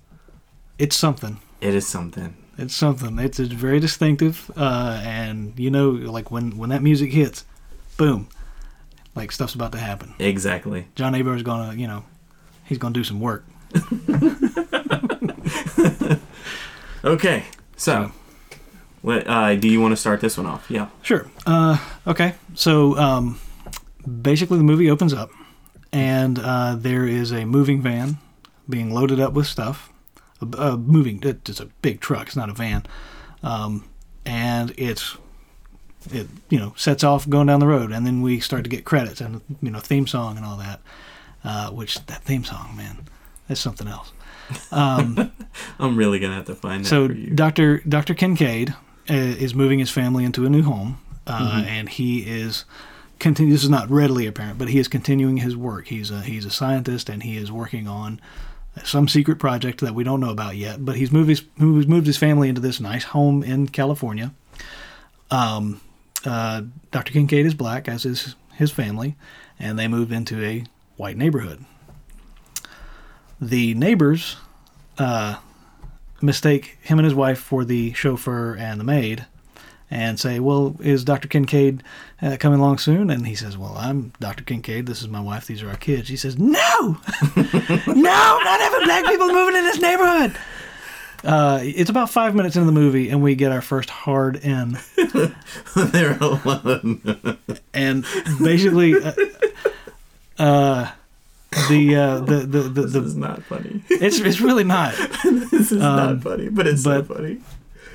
[0.79, 1.41] it's something.
[1.61, 2.37] it is something.
[2.57, 3.19] It's something.
[3.19, 7.45] It's, it's very distinctive, uh, and you know, like when when that music hits,
[7.97, 8.29] boom,
[9.17, 10.15] like stuff's about to happen.
[10.21, 10.87] Exactly.
[10.95, 12.05] John Abar's gonna, you know,
[12.65, 13.45] he's gonna do some work.
[17.05, 17.45] Okay.
[17.77, 18.13] So,
[19.03, 20.71] what uh, do you want to start this one off?
[20.71, 20.89] Yeah.
[21.03, 21.27] Sure.
[21.45, 22.35] Uh, okay.
[22.55, 23.41] So um,
[24.23, 25.31] basically, the movie opens up,
[25.93, 28.19] and uh, there is a moving van
[28.69, 29.93] being loaded up with stuff.
[30.41, 31.21] A, moving.
[31.23, 32.29] It's a big truck.
[32.29, 32.85] It's not a van.
[33.43, 33.85] Um,
[34.25, 35.17] and it's
[36.11, 38.85] it you know sets off going down the road, and then we start to get
[38.85, 40.81] credits and you know theme song and all that.
[41.45, 42.99] Uh, which that theme song, man,
[43.49, 44.13] that's something else.
[44.71, 45.33] Um,
[45.81, 47.09] I'm really gonna have to find that so.
[47.09, 47.79] Dr.
[47.81, 48.15] Dr.
[48.15, 48.75] Kincaid
[49.09, 51.69] is moving his family into a new home, uh, Mm-hmm.
[51.69, 52.65] and he is
[53.19, 53.53] continue.
[53.53, 55.89] This is not readily apparent, but he is continuing his work.
[55.89, 58.21] He's a he's a scientist, and he is working on
[58.85, 60.85] some secret project that we don't know about yet.
[60.85, 64.33] But he's moved his he's moved his family into this nice home in California.
[65.31, 65.81] Um,
[66.25, 67.13] uh, Dr.
[67.13, 69.17] Kincaid is black, as is his family,
[69.59, 70.65] and they move into a
[70.97, 71.65] white neighborhood.
[73.41, 74.37] The neighbors
[74.99, 75.37] uh,
[76.23, 79.27] mistake him and his wife for the chauffeur and the maid
[79.93, 81.29] and say, Well, is Dr.
[81.29, 81.83] Kincaid
[82.23, 83.11] uh, coming along soon?
[83.11, 84.43] And he says, Well, I'm Dr.
[84.43, 84.87] Kincaid.
[84.87, 85.47] This is my wife.
[85.47, 86.09] These are our kids.
[86.09, 86.57] He says, No!
[87.37, 90.35] no, not having black people moving in this neighborhood.
[91.25, 94.77] Uh, it's about five minutes into the movie, and we get our first hard in.
[95.77, 97.39] They're alone.
[97.73, 98.05] And
[98.43, 99.13] basically, uh,
[100.39, 100.91] uh,
[101.69, 103.83] the, uh, the, the, the, this the, is not funny.
[103.89, 104.95] it's, it's really not.
[105.25, 107.39] this is Um, not funny, but it's but- so funny.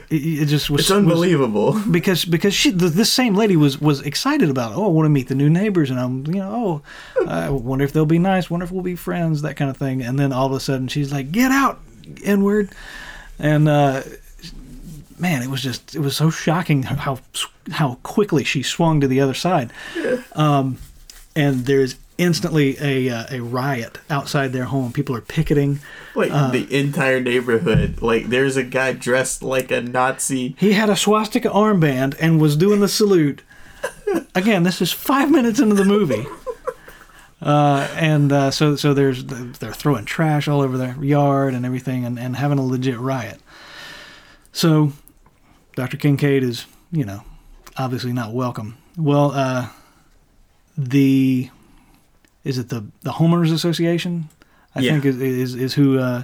[0.10, 1.78] It, it just was It's unbelievable.
[1.92, 5.10] because because she th this same lady was was excited about oh I want to
[5.10, 6.82] meet the new neighbors and I'm you know
[7.20, 9.76] oh I wonder if they'll be nice wonder if we'll be friends that kind of
[9.76, 11.82] thing and then all of a sudden she's like get out
[12.24, 12.72] inward
[13.38, 14.02] and uh,
[15.20, 17.20] man it was just it was so shocking how
[17.72, 19.72] how quickly she swung to the other side
[20.38, 20.78] um,
[21.36, 25.80] and there's instantly a uh, a riot outside their home people are picketing
[26.16, 28.02] Like uh, the entire neighborhood.
[28.02, 30.56] Like there's a guy dressed like a Nazi.
[30.58, 33.44] He had a swastika armband and was doing the salute.
[34.36, 36.26] Again, this is five minutes into the movie,
[37.42, 42.06] uh, and uh, so so there's they're throwing trash all over their yard and everything,
[42.06, 43.40] and, and having a legit riot.
[44.52, 44.94] So,
[45.76, 45.98] Dr.
[45.98, 47.24] Kincaid is you know
[47.78, 48.78] obviously not welcome.
[48.98, 49.70] Well, uh,
[50.76, 51.50] the
[52.48, 54.30] is it the the homeowners association?
[54.76, 54.92] I Yeah.
[54.94, 56.24] think is is is who uh,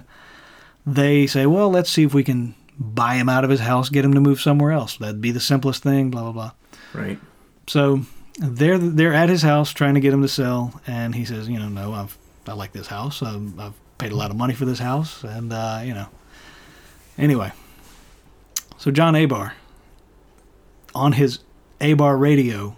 [0.85, 1.45] they say.
[1.45, 4.19] Well, let's see if we can buy him out of his house, get him to
[4.21, 4.97] move somewhere else.
[4.97, 6.09] That'd be the simplest thing.
[6.11, 6.51] Blah blah blah.
[6.93, 7.19] Right.
[7.67, 8.01] So
[8.39, 11.59] they're they're at his house trying to get him to sell, and he says, you
[11.59, 13.21] know, no, I've I like this house.
[13.21, 16.07] Um, I've paid a lot of money for this house, and uh, you know.
[17.17, 17.51] Anyway,
[18.77, 19.51] so John Abar
[20.95, 21.39] on his
[21.79, 22.75] Abar radio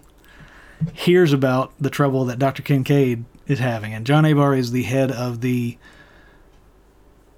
[0.92, 2.62] hears about the trouble that Dr.
[2.62, 5.76] Kincaid is having, and John Abar is the head of the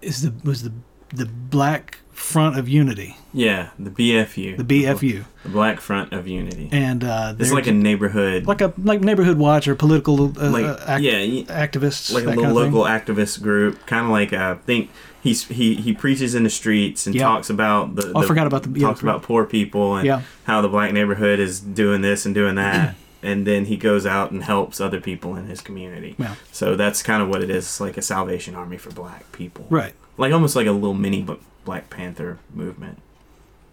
[0.02, 0.72] is the was the
[1.14, 4.56] the Black Front of Unity, Yeah, the BFU.
[4.58, 6.68] the BFU, The Black Front of Unity.
[6.72, 8.46] and uh, it's like a neighborhood.
[8.46, 12.28] like a like neighborhood watch or political uh, like uh, act- yeah, activists, like a
[12.30, 14.90] little local activist group, kind of like I think
[15.22, 17.22] he's he he preaches in the streets and Yeah.
[17.24, 20.06] talks about the, Oh, I forgot about the- yeah, talks the- about poor people and
[20.06, 20.22] Yeah.
[20.44, 24.30] how the black neighborhood is doing this and doing that, and then he goes out
[24.30, 26.14] and helps other people in his community.
[26.18, 26.34] Yeah.
[26.52, 27.64] So that's kind of what it is.
[27.64, 29.66] It's like a Salvation Army for black people.
[29.70, 29.94] Right.
[30.16, 31.26] Like almost like a little mini
[31.64, 33.00] Black Panther movement.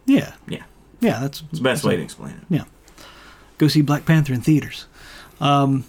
[0.06, 0.34] Yeah.
[0.48, 0.64] Yeah.
[1.00, 1.20] Yeah.
[1.20, 2.46] That's It's the best way to explain it.
[2.50, 2.64] Yeah.
[3.58, 4.86] Go see Black Panther in theaters.
[5.40, 5.86] Um,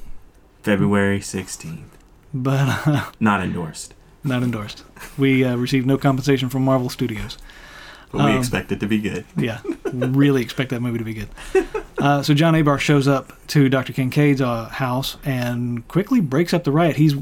[0.62, 1.97] February sixteenth,
[2.35, 4.83] but uh, not endorsed, not endorsed.
[5.16, 7.38] We uh, received no compensation from Marvel Studios.
[8.17, 9.25] But we Um, expect it to be good.
[9.37, 9.61] Yeah,
[9.93, 11.29] really expect that movie to be good.
[11.99, 13.93] Uh, so John Abar shows up to Dr.
[13.93, 16.97] Kincaid's uh, house and quickly breaks up the riot.
[16.97, 17.15] He's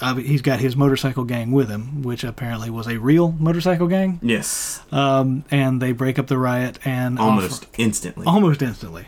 [0.00, 4.18] uh, he's got his motorcycle gang with him, which apparently was a real motorcycle gang.
[4.20, 8.26] Yes, Um, and they break up the riot and offer- almost instantly.
[8.26, 9.06] almost instantly.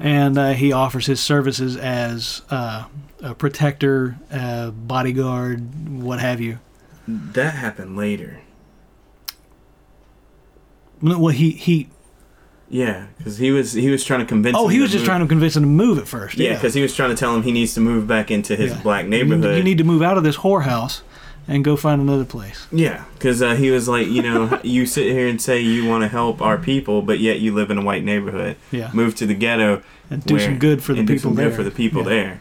[0.00, 2.84] And uh, he offers his services as uh,
[3.22, 6.58] a protector, uh, bodyguard, what have you.
[7.06, 8.40] That happened later.
[11.08, 11.88] Well, he he.
[12.68, 14.56] Yeah, because he was he was trying to convince.
[14.58, 15.06] Oh, he was just move.
[15.06, 16.36] trying to convince him to move at first.
[16.36, 18.72] Yeah, because he was trying to tell him he needs to move back into his
[18.72, 18.82] Yeah.
[18.82, 19.56] black neighborhood.
[19.56, 21.02] You need to move out of this whorehouse
[21.46, 22.66] and go find another place.
[22.72, 26.02] yeah, because uh, he was like, you know, you sit here and say you want
[26.02, 28.56] to help our people, but yet you live in a white neighborhood.
[28.72, 31.48] Yeah, Move to the ghetto and do some good for the people some there.
[31.50, 32.08] good for the people Yeah.
[32.08, 32.40] there.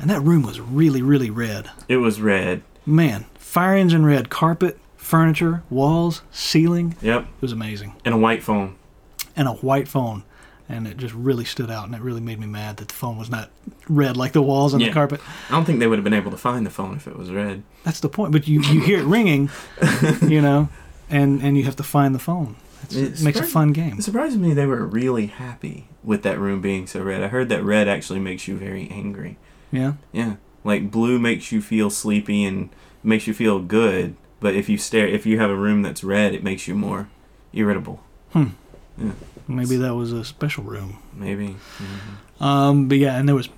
[0.00, 1.70] And that room was really, really red.
[1.86, 2.62] It was red.
[2.86, 6.96] Man, fire engine red carpet, furniture, walls, ceiling.
[7.02, 7.94] Yep, It was amazing.
[8.04, 8.76] and a white phone.
[9.36, 10.22] and a white phone.
[10.66, 13.18] And it just really stood out, and it really made me mad that the phone
[13.18, 13.50] was not
[13.86, 14.88] red like the walls and Yeah.
[14.88, 15.20] the carpet.
[15.50, 17.30] I don't think they would have been able to find the phone if it was
[17.30, 17.62] red.
[17.82, 18.32] That's the point.
[18.32, 19.50] But you, you hear it ringing,
[20.22, 20.70] you know,
[21.10, 22.56] and, and you have to find the phone.
[22.90, 23.98] It makes a fun game.
[23.98, 27.22] It surprised me they were really happy with that room being so red.
[27.22, 29.36] I heard that red actually makes you very angry.
[29.70, 29.94] Yeah.
[30.12, 32.70] Yeah, like blue makes you feel sleepy and
[33.02, 36.34] makes you feel good, but if you stare, if you have a room that's red,
[36.34, 37.08] it makes you more
[37.54, 37.98] irritable.
[38.32, 38.48] Hmm.
[38.98, 39.12] Yeah.
[39.48, 40.98] Maybe that was a special room.
[41.14, 41.56] Maybe.
[41.78, 42.42] Mhm.
[42.44, 43.48] Um, but yeah, and there was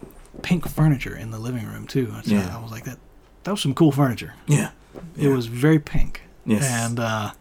[0.43, 2.07] pink furniture in the living room too.
[2.23, 2.57] So Yeah.
[2.57, 2.99] I was like, that
[3.45, 4.35] that was some cool furniture.
[4.47, 4.71] Yeah.
[5.17, 6.65] It was very pink Yes.
[6.65, 7.33] and uh,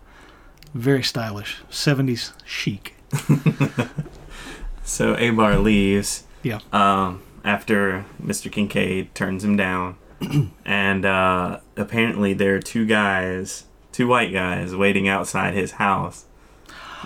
[0.74, 2.96] very stylish, 70s chic.
[4.84, 6.24] so Abar leaves.
[6.44, 6.60] Yeah.
[6.74, 8.52] Um, after Mr.
[8.52, 9.96] Kincaid turns him down,
[10.66, 16.26] and uh, apparently there are two guys, two white guys, waiting outside his house,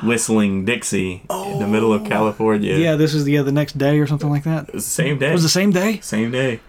[0.03, 2.09] whistling Dixie in the middle of Oh.
[2.09, 2.75] California.
[2.77, 4.69] Yeah, this is the uh, the next day or something like that.
[4.69, 5.29] It was the same day.
[5.29, 5.99] It was the same day.
[6.01, 6.59] Same day.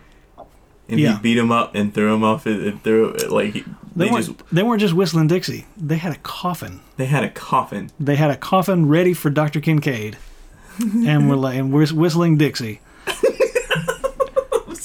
[0.88, 1.16] And Yeah.
[1.16, 2.46] he beat him up and threw him off.
[2.46, 4.26] And threw like he, They, They weren't.
[4.26, 5.66] just They weren't just whistling Dixie.
[5.76, 6.81] They had a coffin.
[6.96, 7.90] they had a coffin.
[8.00, 9.61] They had a coffin ready for Dr.
[9.61, 10.16] Kincaid,
[10.81, 12.81] and we're like, and we're whistling Dixie.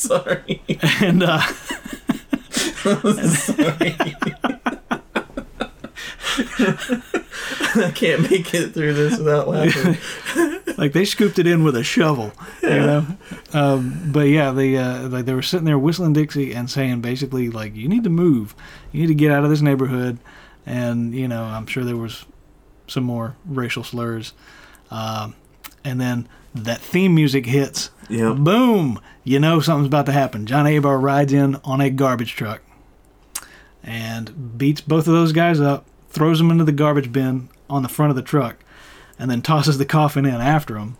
[0.07, 0.61] Sorry.
[1.01, 1.41] And uh,
[3.39, 3.95] sorry.
[7.77, 9.97] I can't make it through this without laughing.
[10.77, 13.05] like they scooped it in with a shovel, you know.
[13.53, 17.49] Um, but yeah, they uh, like they were sitting there whistling Dixie and saying basically
[17.49, 18.55] like, you need to move,
[18.91, 20.19] you need to get out of this neighborhood,
[20.65, 22.25] and you know, I'm sure there was
[22.87, 24.33] some more racial slurs,
[24.91, 25.35] um,
[25.83, 27.91] and then that theme music hits.
[28.09, 28.37] Yep.
[28.37, 28.99] Boom!
[29.23, 30.45] You know something's about to happen.
[30.45, 32.61] John Abar rides in on a garbage truck
[33.83, 37.89] and beats both of those guys up, throws them into the garbage bin on the
[37.89, 38.57] front of the truck,
[39.17, 40.97] and then tosses the coffin in after him.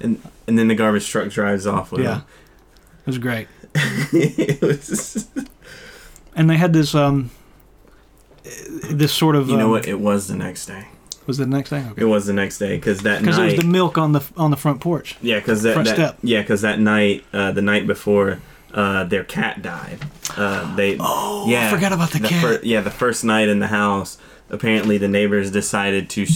[0.00, 2.22] And and then the garbage truck drives off with Yeah.
[3.00, 3.48] It was great.
[3.74, 5.28] it was,
[6.34, 7.30] And they had this um
[8.90, 9.86] this sort of you know um, what?
[9.86, 10.88] It was the next day.
[11.26, 13.56] Was it the next thing It was the next day because that because it was
[13.56, 15.16] the milk on the on the front porch.
[15.20, 16.18] yeah, because that, front that step.
[16.22, 18.40] yeah, because that night, uh, the night before,
[18.74, 19.98] uh, their cat died.
[20.36, 22.40] Uh, they Oh, yeah, I forgot about the, cat.
[22.42, 24.18] fir- yeah, the first night in the house,
[24.50, 26.26] apparently the neighbors decided to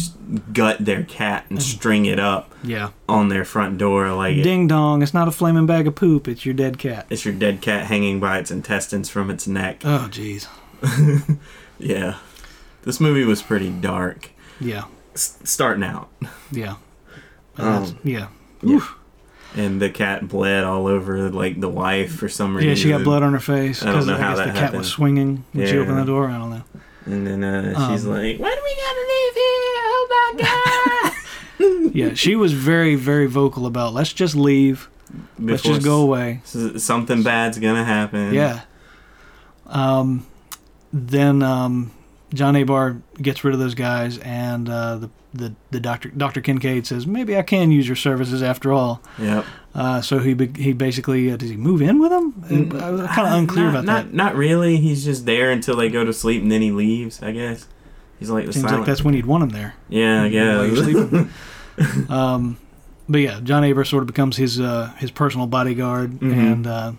[0.53, 2.91] gut their cat and string it up yeah.
[3.09, 5.03] on their front door like it- Ding dong!
[5.03, 6.27] It's not a flaming bag of poop.
[6.29, 7.07] It's your dead cat.
[7.11, 9.83] it's your dead cat hanging by its intestines from its neck.
[9.85, 10.47] Oh, jeez.
[11.79, 12.19] Yeah,
[12.83, 14.31] this movie was pretty dark.
[14.61, 14.85] Yeah.
[15.15, 16.09] S- starting out,
[16.53, 16.77] Yeah.
[17.57, 18.29] Um, yeah.
[18.63, 18.87] yeah.
[19.57, 22.69] and the cat bled all over like the wife for some reason.
[22.71, 24.53] Yeah, she got blood on her face I don't because know I, how guess the
[24.53, 24.79] cat happened.
[24.79, 25.81] was swinging when she Yeah.
[25.81, 26.29] opened the door.
[26.31, 26.63] I don't know.
[27.07, 29.83] And then uh, she's Um, like, "When are we gonna leave here?
[29.93, 30.43] Oh my
[31.89, 34.89] god!" Yeah, she was very, very vocal about let's just leave,
[35.39, 36.41] let's just go away.
[36.45, 38.33] Something bad's gonna happen.
[38.33, 38.61] Yeah.
[39.67, 40.25] Um,
[40.93, 41.91] then um,
[42.33, 46.87] John Abar gets rid of those guys, and uh, the the the doctor Doctor Kincaid
[46.87, 49.01] says maybe I can use your services after all.
[49.19, 49.45] Yep.
[49.75, 52.75] Uh, so he he basically uh, does he move in with them?
[52.81, 54.15] I was kind of unclear not, about not, that.
[54.15, 54.77] Not not really.
[54.79, 57.23] He's just there until they go to sleep, and then he leaves.
[57.23, 57.67] I guess
[58.19, 58.81] he's like the Seems silent.
[58.83, 59.75] like that's when he'd want him there.
[59.89, 61.27] yeah, you're yeah.
[62.09, 62.59] um,
[63.09, 66.53] but yeah, John Aber sort of becomes his uh, his personal bodyguard, Mhm.
[66.53, 66.93] and uh,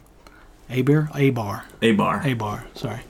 [0.69, 2.21] Aber, Abar, A bar.
[2.23, 2.63] Abar.
[2.77, 3.01] Sorry.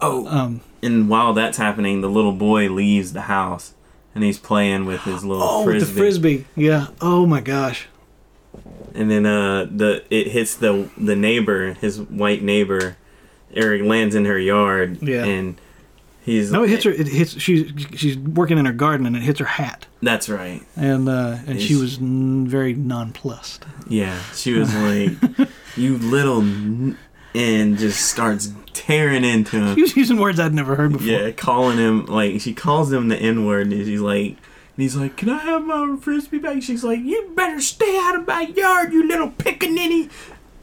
[0.00, 3.74] Oh, Um, and while that's happening, the little boy leaves the house,
[4.14, 5.78] and he's playing with his little oh, frisbee.
[5.86, 6.44] with the frisbee.
[6.56, 6.86] Yeah.
[7.00, 7.88] Oh my gosh.
[8.94, 12.96] and then uh the it hits the the neighbor his white neighbor
[13.54, 15.24] eric lands in her yard Yeah.
[15.24, 15.56] and
[16.24, 16.90] he's No, it hits her.
[16.90, 17.38] It hits.
[17.40, 21.36] She's she's working in her garden, and it hits her hat, that's right and uh,
[21.46, 23.64] and she was n- very nonplussed.
[23.88, 25.12] yeah she was like
[25.76, 26.96] you little n-,
[27.34, 29.74] and just starts tearing into him.
[29.74, 31.06] She was using words I'd never heard before.
[31.06, 35.16] yeah calling him like she calls him the n-word and she's like and he's like,
[35.16, 38.92] "Can I have my frisbee back?" She's like, "You better stay out of my yard,
[38.92, 40.10] you little pickaninny."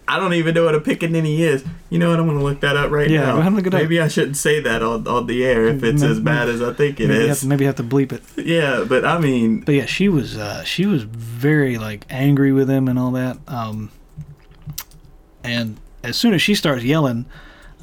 [0.05, 1.63] I don't even know what a pickaninny is.
[1.89, 2.19] You know what?
[2.19, 3.41] I'm gonna look that up right Yeah, now.
[3.41, 3.81] and look it up.
[3.81, 6.61] Maybe I shouldn't say that on, on the air if it's Maybe- as bad as
[6.61, 7.39] I think it maybe, have is.
[7.39, 8.21] to, maybe have to bleep it.
[8.37, 12.69] Yeah, but I mean, But yeah, she was uh, she was very like angry with
[12.69, 13.37] him and all that.
[13.47, 13.89] Um,
[15.43, 17.25] and as soon as she starts yelling,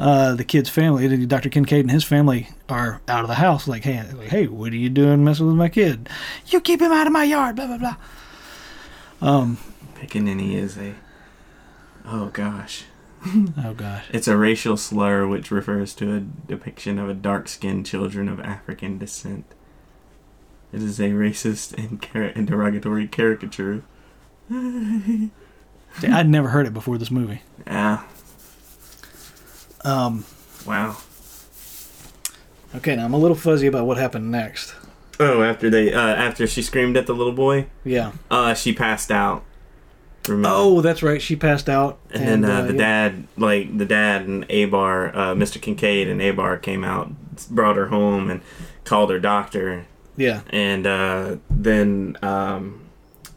[0.00, 1.50] uh, the kid's family, Dr.
[1.50, 3.68] Kincaid and his family, are out of the house.
[3.68, 6.08] Like, hey, like, hey, what are you doing messing with my kid?
[6.46, 7.56] You keep him out of my yard.
[7.56, 7.96] Blah blah blah.
[9.20, 9.58] Um.
[9.94, 10.94] pickaninny is a.
[12.06, 12.84] Oh gosh.
[13.62, 14.06] Oh gosh.
[14.14, 18.40] It's a racial slur which refers to a depiction of a dark skinned children of
[18.40, 19.44] African descent.
[20.72, 23.82] It is a racist and, car- and derogatory caricature.
[24.50, 25.30] See,
[26.08, 27.42] I'd never heard it before this movie.
[27.66, 28.06] Ah,
[29.84, 30.24] Um.
[30.66, 30.96] wow.
[32.74, 34.74] Okay, now I'm a little fuzzy about what happened next.
[35.18, 38.12] Oh, after they, uh, after she screamed at the little boy, Yeah.
[38.30, 39.44] uh, she passed out.
[40.28, 40.48] Remember?
[40.52, 41.20] Oh, that's right.
[41.20, 41.98] She passed out.
[42.10, 42.78] And, then uh, the yeah.
[42.78, 45.60] dad, like the dad and Abar, uh, Mr.
[45.60, 47.10] Kincaid and Abar came out,
[47.50, 48.40] brought her home, and
[48.84, 49.86] called her doctor.
[50.16, 50.42] Yeah.
[50.50, 52.82] And uh, then, um,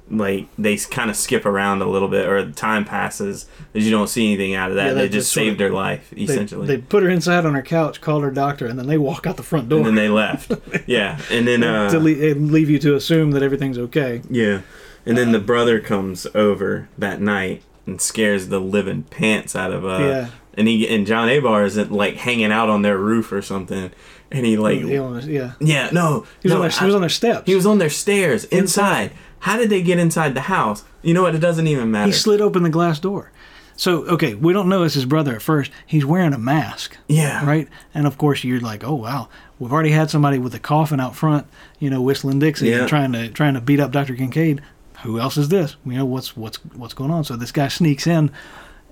[0.09, 3.91] like they kind of skip around a little bit, or the time passes, but you
[3.91, 4.87] don't see anything out of that.
[4.87, 6.67] Yeah, they that just just saved of- her life, essentially.
[6.67, 9.37] they put her inside on her couch, called her doctor, and then they walk out
[9.37, 9.79] the front door.
[9.87, 10.51] and then they left.
[10.87, 14.21] yeah, and then uh, to leave, leave you to assume that everything's okay.
[14.29, 14.61] Yeah.
[15.05, 19.83] And then the brother comes over that night and scares the living pants out of
[19.85, 23.41] uh yeah, and he and John Abar is like hanging out on their roof or
[23.41, 23.91] something
[24.31, 25.53] and he like yeah.
[25.59, 27.45] yeah no He was, no, on their, he was on their steps.
[27.45, 29.11] he was on their stairs inside.
[29.43, 30.84] How did they get inside the house?
[31.01, 31.36] You know what?
[31.36, 32.08] It doesn't even matter.
[32.08, 33.29] He slid open the glass door.
[33.75, 35.71] So okay, we don't know it's his brother at first.
[35.86, 37.45] He's wearing a mask, Yeah.
[37.45, 37.67] right?
[37.93, 39.29] And of course, you're like, oh wow,
[39.60, 41.47] we've already had somebody with a coffin out front,
[41.79, 42.79] you know, whistling Dixie Yeah.
[42.82, 44.15] and trying to trying to beat up Dr.
[44.15, 44.62] Kincaid.
[45.03, 45.75] Who else is this?
[45.86, 47.23] You know what's what's what's going on?
[47.25, 48.32] So this guy sneaks in,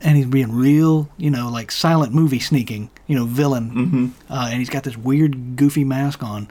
[0.02, 3.70] and he's being real, you know, like silent movie sneaking, you know, villain.
[3.72, 4.34] Mm-hmm.
[4.34, 6.50] Uh, and he's got this weird, goofy mask on,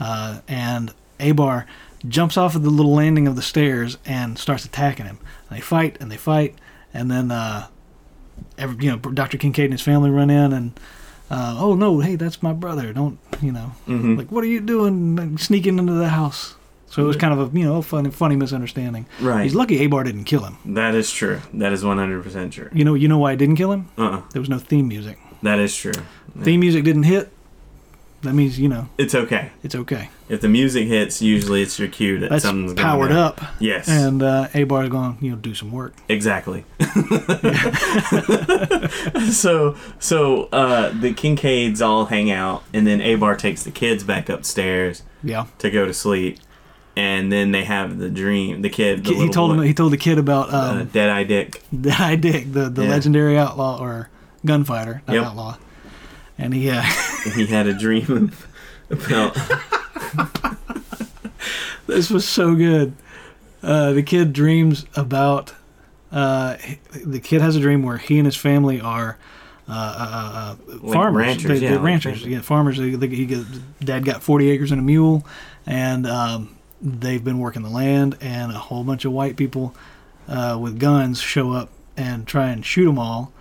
[0.00, 1.64] uh, and Abar
[2.08, 5.18] jumps off of the little landing of the stairs and starts attacking him.
[5.48, 6.56] And they fight and they fight,
[6.94, 7.66] and then uh,
[8.58, 9.38] every, you know Dr.
[9.38, 10.78] Kincaid and his family run in and.
[11.30, 12.00] Uh, oh no!
[12.00, 12.92] Hey, that's my brother.
[12.92, 13.72] Don't you know?
[13.88, 14.18] Mhm.
[14.18, 16.56] Like, what are you doing, sneaking into the house?
[16.88, 19.06] So it was kind of a you know funny, funny misunderstanding.
[19.18, 19.44] Right.
[19.44, 20.58] He's lucky Abar didn't kill him.
[20.74, 21.40] That is true.
[21.54, 22.68] That is one hundred percent true.
[22.74, 23.88] You know, you know why I didn't kill him?
[23.96, 24.02] Uh.
[24.02, 25.18] uh There was no theme music.
[25.42, 25.94] That is true.
[26.42, 27.32] Theme music didn't hit.
[28.22, 29.50] That means you know It's okay.
[29.64, 30.08] it's okay.
[30.28, 33.18] If the music hits, usually it's your cue that That's something's powered down.
[33.18, 33.88] up, Yes.
[33.88, 35.94] and uh, Abar's going you know do some work.
[36.08, 36.64] Exactly.
[39.30, 44.28] so so uh, the Kincaids all hang out, and then Abar takes the kids back
[44.28, 46.38] upstairs Yeah, to go to sleep,
[46.96, 48.62] and then they have the dream.
[48.62, 51.10] The kid, the he told boy, him he told the kid about uh, um, Dead
[51.10, 51.62] Eye Dick.
[51.72, 52.90] that I dig the the Yeah.
[52.90, 54.08] legendary outlaw or
[54.44, 55.24] gunfighter, not Yep.
[55.24, 55.56] outlaw,
[56.38, 56.82] and he uh,
[57.34, 58.32] he had a dream
[58.90, 59.36] about.
[61.86, 62.94] this was so good.
[63.62, 65.54] Uh, the kid dreams about.
[66.10, 66.58] Uh,
[67.06, 69.16] the kid has a dream where he and his family are
[69.66, 70.32] uh, uh,
[70.68, 72.26] uh, Like farmers, ranchers, They- yeah, they're like ranchers.
[72.26, 72.76] Yeah, farmers.
[72.76, 73.44] They, they, he
[73.82, 75.24] dad got forty acres and a mule,
[75.64, 78.18] and um, they've been working the land.
[78.20, 79.74] And a whole bunch of white people
[80.28, 83.32] uh, with guns show up and try and shoot them all.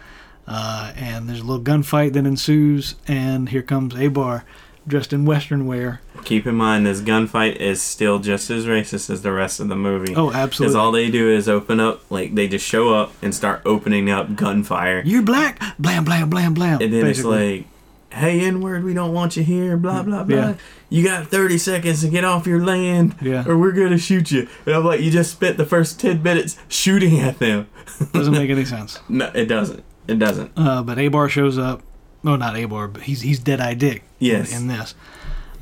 [0.53, 4.43] Uh, and there's a little gunfight that ensues, and here comes Abar,
[4.85, 6.01] dressed in Western wear.
[6.25, 9.75] Keep in mind, this gunfight is still just as racist as the rest of the
[9.77, 10.13] movie.
[10.15, 10.65] Oh, absolutely.
[10.73, 14.09] Because all they do is open up, like they just show up and start opening
[14.09, 16.81] up gunfire, You're black, blam blam blam blam.
[16.81, 17.59] and then basically.
[17.59, 17.65] it's
[18.11, 20.35] like, "Hey, N word, we don't want you here." Blah blah blah.
[20.37, 20.53] Yeah.
[20.89, 23.45] You got thirty seconds to get off your land, Yeah.
[23.47, 24.49] or we're gonna shoot you.
[24.65, 27.67] And I'm like, you just spent the first ten minutes shooting at them.
[28.11, 28.99] doesn't make any sense.
[29.07, 29.85] No, it doesn't.
[30.11, 30.51] It doesn't.
[30.57, 31.81] Uh, but Abar shows up.
[32.21, 34.03] No, not Abar, but he's he's Dead Eye Dick.
[34.19, 34.51] Yes.
[34.51, 34.93] In, in this,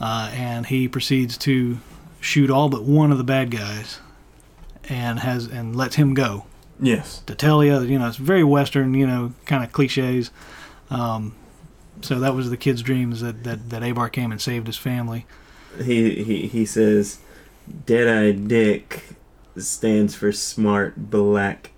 [0.01, 1.77] uh, and he proceeds to
[2.19, 3.99] shoot all but one of the bad guys,
[4.89, 6.45] and has and lets him go.
[6.79, 7.21] Yes.
[7.27, 10.31] To tell you, you know, it's very Western, you know, kind of cliches.
[10.89, 11.35] Um,
[12.01, 15.25] so that was the kid's dreams that that that Abar came and saved his family.
[15.77, 17.19] He he he says,
[17.85, 19.15] "Dead Eye Dick
[19.57, 21.71] stands for smart black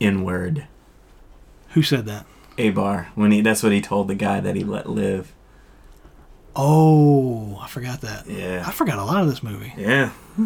[0.00, 0.68] N word."
[1.74, 2.26] Who said that?
[2.58, 5.32] Abar when he that's what he told the guy that he let live.
[6.54, 8.26] Oh, I forgot that.
[8.26, 9.72] Yeah, I forgot a lot of this movie.
[9.76, 10.10] Yeah.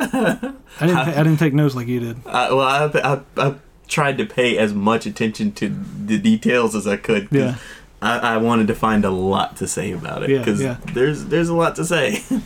[0.00, 0.96] I didn't.
[0.96, 2.26] I didn't take notes like you did.
[2.26, 3.54] I, well, I, I, I
[3.86, 7.30] tried to pay as much attention to the details as I could.
[7.30, 7.56] 'cause Yeah.
[8.00, 10.78] I, I wanted to find a lot to say about it because yeah.
[10.94, 12.22] there's there's a lot to say.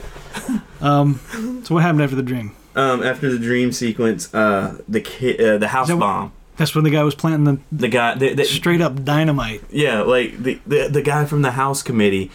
[0.83, 1.18] Um,
[1.64, 2.55] so what happened after the dream?
[2.75, 6.33] Um, after the dream sequence, uh, the ki- uh, the house Is that what- bomb.
[6.57, 9.62] That's when the guy was planting the The guy, the, the, straight up dynamite.
[9.71, 12.31] yeah, like the, the the guy from the house committee,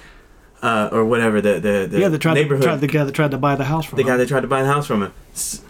[0.61, 3.31] uh, or whatever the the, the yeah, the tried, neighborhood, tried the guy that tried
[3.31, 4.19] to buy the house from the guy him.
[4.19, 5.13] that tried to buy the house from him,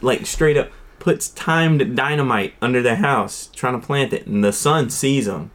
[0.01, 4.53] like straight up puts timed dynamite under the house, trying to plant it, and the
[4.53, 5.49] son sees him.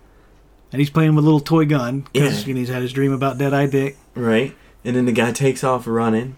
[0.73, 2.47] and he's playing with a little toy gun because Yeah.
[2.49, 3.97] you know, he's had his dream about Dead Eye Dick.
[4.15, 4.57] right?
[4.85, 6.35] And then the guy takes off running,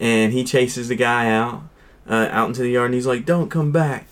[0.00, 1.64] and he chases the guy out,
[2.08, 4.06] uh, out into the yard, and he's like, "Don't come back!"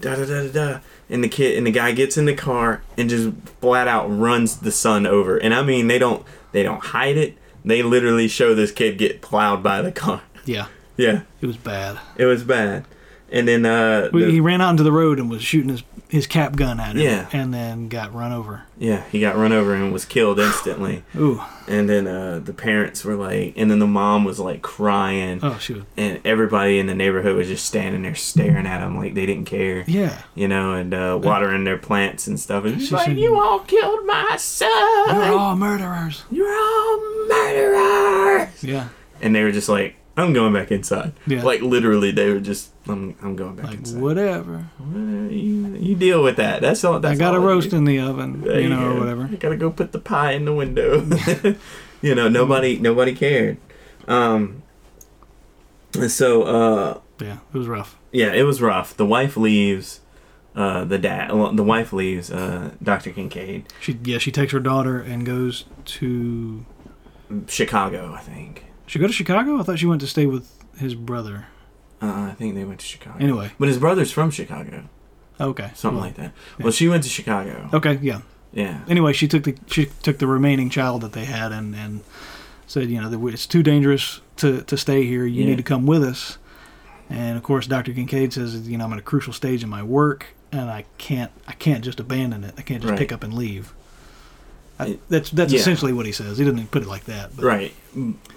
[0.00, 0.78] Da da da da da.
[1.10, 4.58] And the kid and the guy gets in the car and just flat out runs
[4.60, 5.36] the son over.
[5.36, 7.36] And I mean, they don't they don't hide it.
[7.64, 10.22] They literally show this kid get plowed by the car.
[10.46, 10.66] Yeah,
[10.98, 11.98] Yeah, it was bad.
[12.16, 12.84] it was bad.
[13.32, 15.82] And then uh, the- he ran out into the road and was shooting his
[16.14, 17.02] his cap gun at him.
[17.02, 17.28] Yeah.
[17.32, 18.62] and then got run over.
[18.78, 21.02] yeah, he got run over and was killed instantly.
[21.16, 25.40] Ooh, and then uh, the parents were like, and then the mom was like crying.
[25.42, 25.84] oh shoot.
[25.96, 29.46] and everybody in the neighborhood was just standing there staring at them like they didn't
[29.46, 32.64] care, Yeah, you know, and uh, watering their plants and stuff.
[32.64, 34.68] And she's like, said- "You all killed my son.
[35.14, 36.24] you're all murderers.
[36.30, 38.88] You're all murderers." Yeah,
[39.20, 41.42] And they were just like, "I'm going back inside." Yeah.
[41.42, 44.70] Like literally, they were just, "I'm, I'm going back like inside." whatever.
[44.78, 46.60] Whatever, You, you deal with that.
[46.62, 47.00] That's all.
[47.00, 48.96] That's I got a roast in the oven, There you know, go.
[48.96, 49.28] or whatever.
[49.32, 51.00] I gotta go put the pie in the window.
[52.02, 53.58] you know, nobody, nobody cared.
[54.08, 54.62] Um.
[56.08, 57.96] So, uh, Yeah, it was rough.
[58.10, 58.96] Yeah, it was rough.
[58.96, 60.00] The wife leaves.
[60.56, 61.32] Uh, the dad.
[61.32, 62.30] Well, the wife leaves.
[62.30, 66.64] Uh, Doctor Kincaid, She yeah, she takes her daughter and goes to.
[67.48, 68.66] Chicago, I think.
[68.86, 69.58] She go to Chicago.
[69.58, 71.46] I thought she went to stay with his brother.
[72.02, 73.16] Uh, I think they went to Chicago.
[73.18, 74.84] Anyway, But his brother's from Chicago.
[75.40, 75.70] Okay.
[75.74, 76.32] something Well, like that.
[76.60, 77.68] Well, she went to Chicago.
[77.72, 77.98] Okay.
[78.02, 78.20] Yeah.
[78.52, 78.80] Yeah.
[78.88, 82.02] Anyway, she took the she took the remaining child that they had and and
[82.66, 85.24] said, you know, that it's too dangerous to to stay here.
[85.26, 85.50] You Yeah.
[85.50, 86.38] need to come with us.
[87.10, 87.92] And of course, Dr.
[87.92, 91.32] Kincaid says, you know, I'm at a crucial stage in my work, and I can't
[91.48, 92.54] I can't just abandon it.
[92.56, 92.98] I can't just Right.
[92.98, 93.72] pick up and leave.
[94.78, 95.60] I, that's that's yeah.
[95.60, 96.36] essentially what he says.
[96.38, 97.72] He doesn't put it like that, but Right.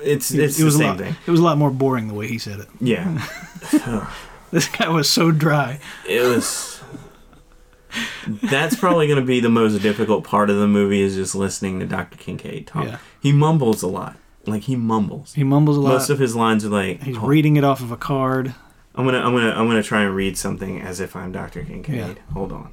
[0.03, 1.15] It's it, it's it was the a same lot, thing.
[1.25, 2.67] It was a lot more boring the way he said it.
[2.79, 3.25] Yeah.
[4.49, 5.79] This guy was so dry.
[6.07, 6.79] it was.
[8.27, 11.79] That's probably going to be the most difficult part of the movie is just listening
[11.81, 12.17] to Dr.
[12.17, 12.85] Kincaid talk.
[12.85, 12.97] Yeah.
[13.21, 14.15] He mumbles a lot.
[14.45, 15.33] Like he mumbles.
[15.33, 15.89] He mumbles a lot.
[15.93, 18.55] Most of his lines are like He's "Hold- reading it off of a card.
[18.95, 21.63] I'm gonna I'm gonna I'm gonna try and read something as if I'm Dr.
[21.63, 21.95] Kincaid.
[21.95, 22.13] Yeah.
[22.33, 22.71] Hold on.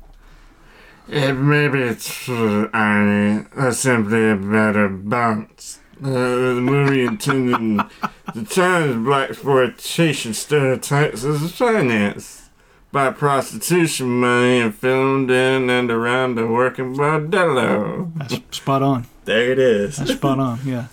[1.08, 2.26] It maybe it's.
[2.26, 5.80] That's simply a better bounce.
[6.02, 7.86] Uh, the movie intended
[8.34, 12.50] to challenge blaxploitation stereotypes as a finance
[12.90, 18.10] by prostitution money and filmed in and around the working bordello.
[18.16, 19.06] That's spot on.
[19.24, 19.96] There it is.
[19.96, 20.58] That's spot on.
[20.64, 20.86] Yeah,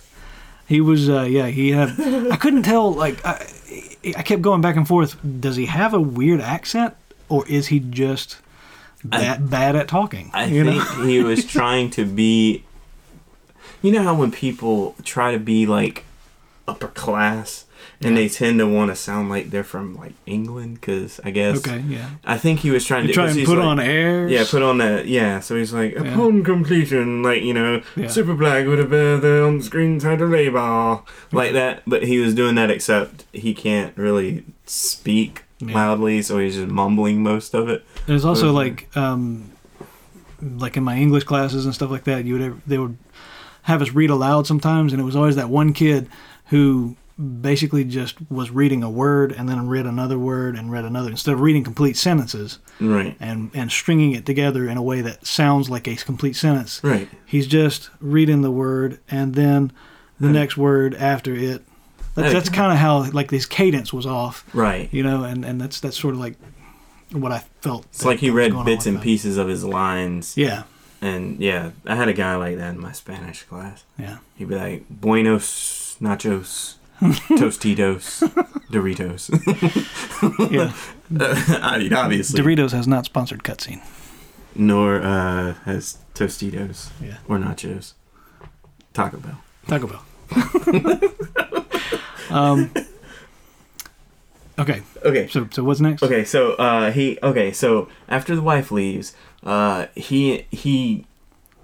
[0.66, 1.08] he was.
[1.08, 1.98] Uh, yeah, he had.
[2.30, 2.92] I couldn't tell.
[2.92, 3.46] Like, I,
[4.16, 5.16] I kept going back and forth.
[5.40, 6.94] Does he have a weird accent,
[7.28, 8.38] or is he just
[9.04, 10.30] that bad at talking?
[10.34, 11.04] I you think know?
[11.06, 12.64] he was trying to be.
[13.82, 16.04] You know how when people try to be like
[16.68, 17.64] upper class
[18.00, 21.58] and they tend to want to sound like they're from like England because I guess
[21.58, 21.78] Okay.
[21.88, 22.10] Yeah.
[22.24, 24.30] I think he was trying You to try and put like- on airs.
[24.30, 25.06] Yeah, put on that.
[25.06, 26.12] Yeah, so he's like, Yeah.
[26.12, 28.08] upon completion, like you know, Yeah.
[28.08, 31.82] Super Black would have been the on-screen title label, like that.
[31.86, 35.74] But he was doing that, except he can't really speak Yeah.
[35.74, 37.84] loudly, so he's just mumbling most of it.
[38.06, 38.54] There's also Mhm.
[38.54, 39.44] like, um,
[40.58, 42.96] like in my English classes and stuff like that, you would they would
[43.62, 46.08] have us read aloud sometimes, and it was always that one kid
[46.46, 46.96] who
[47.40, 51.34] basically just was reading a word and then read another word and read another instead
[51.34, 55.70] of reading complete sentences Right, and and stringing it together in a way that sounds
[55.70, 56.80] like a complete sentence.
[56.82, 57.08] right.
[57.24, 59.70] He's just reading the word and then
[60.18, 60.32] the Hmm.
[60.34, 61.62] next word after it.
[62.14, 64.88] That's, that's kind of how like his cadence was off, Right.
[64.92, 66.34] you know, and, and that's that's sort of like
[67.12, 67.84] what I felt.
[67.86, 69.36] It's like he read bits and pieces.
[69.38, 70.62] of his lines, Yeah,
[71.00, 73.84] and yeah, I had a guy like that in my Spanish class.
[73.98, 74.18] yeah.
[74.36, 78.22] He'd be like, "Buenos nachos, Tostitos,
[78.70, 79.30] Doritos."
[80.50, 80.72] Yeah.
[81.62, 83.80] I mean, obviously, Doritos has not sponsored cutscene.
[84.54, 87.18] nor uh, has Tostitos Yeah.
[87.28, 87.94] or nachos.
[88.94, 89.38] Taco Bell.
[89.66, 90.02] Taco Bell.
[92.30, 92.70] um.
[94.58, 95.28] Okay, Okay.
[95.28, 96.02] so so what's next?
[96.02, 101.06] Okay, so uh, he okay, so after the wife leaves, uh, he he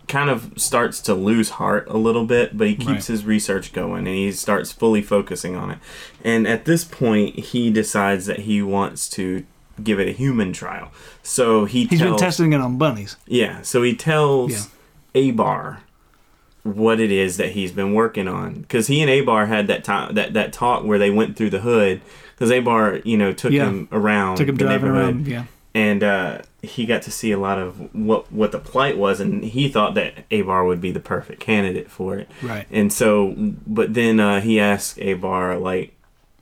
[0.09, 3.05] kind of starts to lose heart a little bit, but he keeps Right.
[3.09, 5.79] his research going and he starts fully focusing on it.
[6.25, 9.45] And at this point, he decides that he wants to
[9.85, 10.91] give it a human trial.
[11.23, 13.17] So he He's tells been testing it on bunnies.
[13.27, 14.71] yeah, so he tells
[15.15, 15.21] Yeah.
[15.33, 15.77] Abar
[16.63, 20.15] what it is that he's been working on because he and Abar had that time
[20.15, 22.01] that that talk where they went through the hood
[22.39, 23.67] because Abar you know took Yeah.
[23.67, 25.27] him around Took him the driving neighborhood around.
[25.27, 25.45] Yeah.
[25.75, 29.45] and uh, he got to see a lot of what what the plight was and
[29.45, 32.67] he thought that Abar would be the perfect candidate for it Right.
[32.71, 33.35] and so
[33.67, 35.95] but then uh, he asked Abar like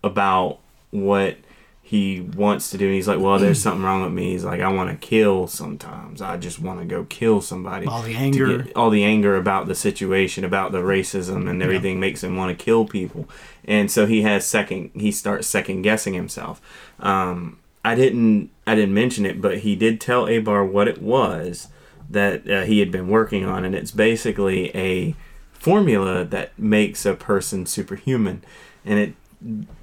[0.05, 0.59] about
[0.91, 1.37] what
[1.83, 4.61] he wants to do and he's like well there's something wrong with me he's like
[4.61, 8.67] I want to kill sometimes I just want to go kill somebody All the anger.
[8.75, 12.65] all the anger about the situation, about the racism and everything makes him want to
[12.65, 13.29] kill people.
[13.67, 16.61] And so he has second he starts second guessing himself.
[17.01, 21.69] Um, I didn't I didn't mention it, but he did tell Abar what it was
[22.09, 25.15] that uh, he had been working on, and it's basically a
[25.53, 28.43] formula that makes a person superhuman,
[28.85, 29.15] and it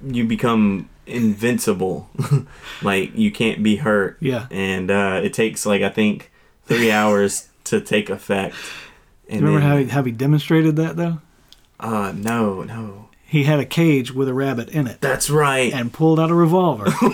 [0.06, 2.08] you become invincible,
[2.82, 4.46] like you can't be hurt Yeah.
[4.50, 6.30] and uh, it takes like I think
[6.64, 8.54] three hours to take effect.
[9.28, 11.18] Do you remember then- how he, how he demonstrated that though?
[11.78, 13.08] Uh, no, no.
[13.34, 15.72] He had a cage with a rabbit in it That's right.
[15.74, 16.84] and pulled out a revolver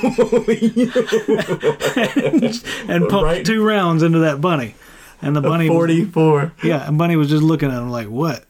[2.89, 3.45] and pumped Right.
[3.45, 4.75] two rounds into that bunny.
[5.23, 6.53] And the bunny, was, Forty-four.
[6.65, 8.45] yeah, and bunny was just looking at him like, "What?"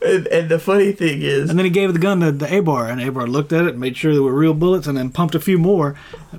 [0.00, 2.90] And, and the funny thing is, And then he gave the gun to, to Abar,
[2.90, 5.34] and Abar looked at it, and made sure there were real bullets, and then pumped
[5.34, 5.96] a few more.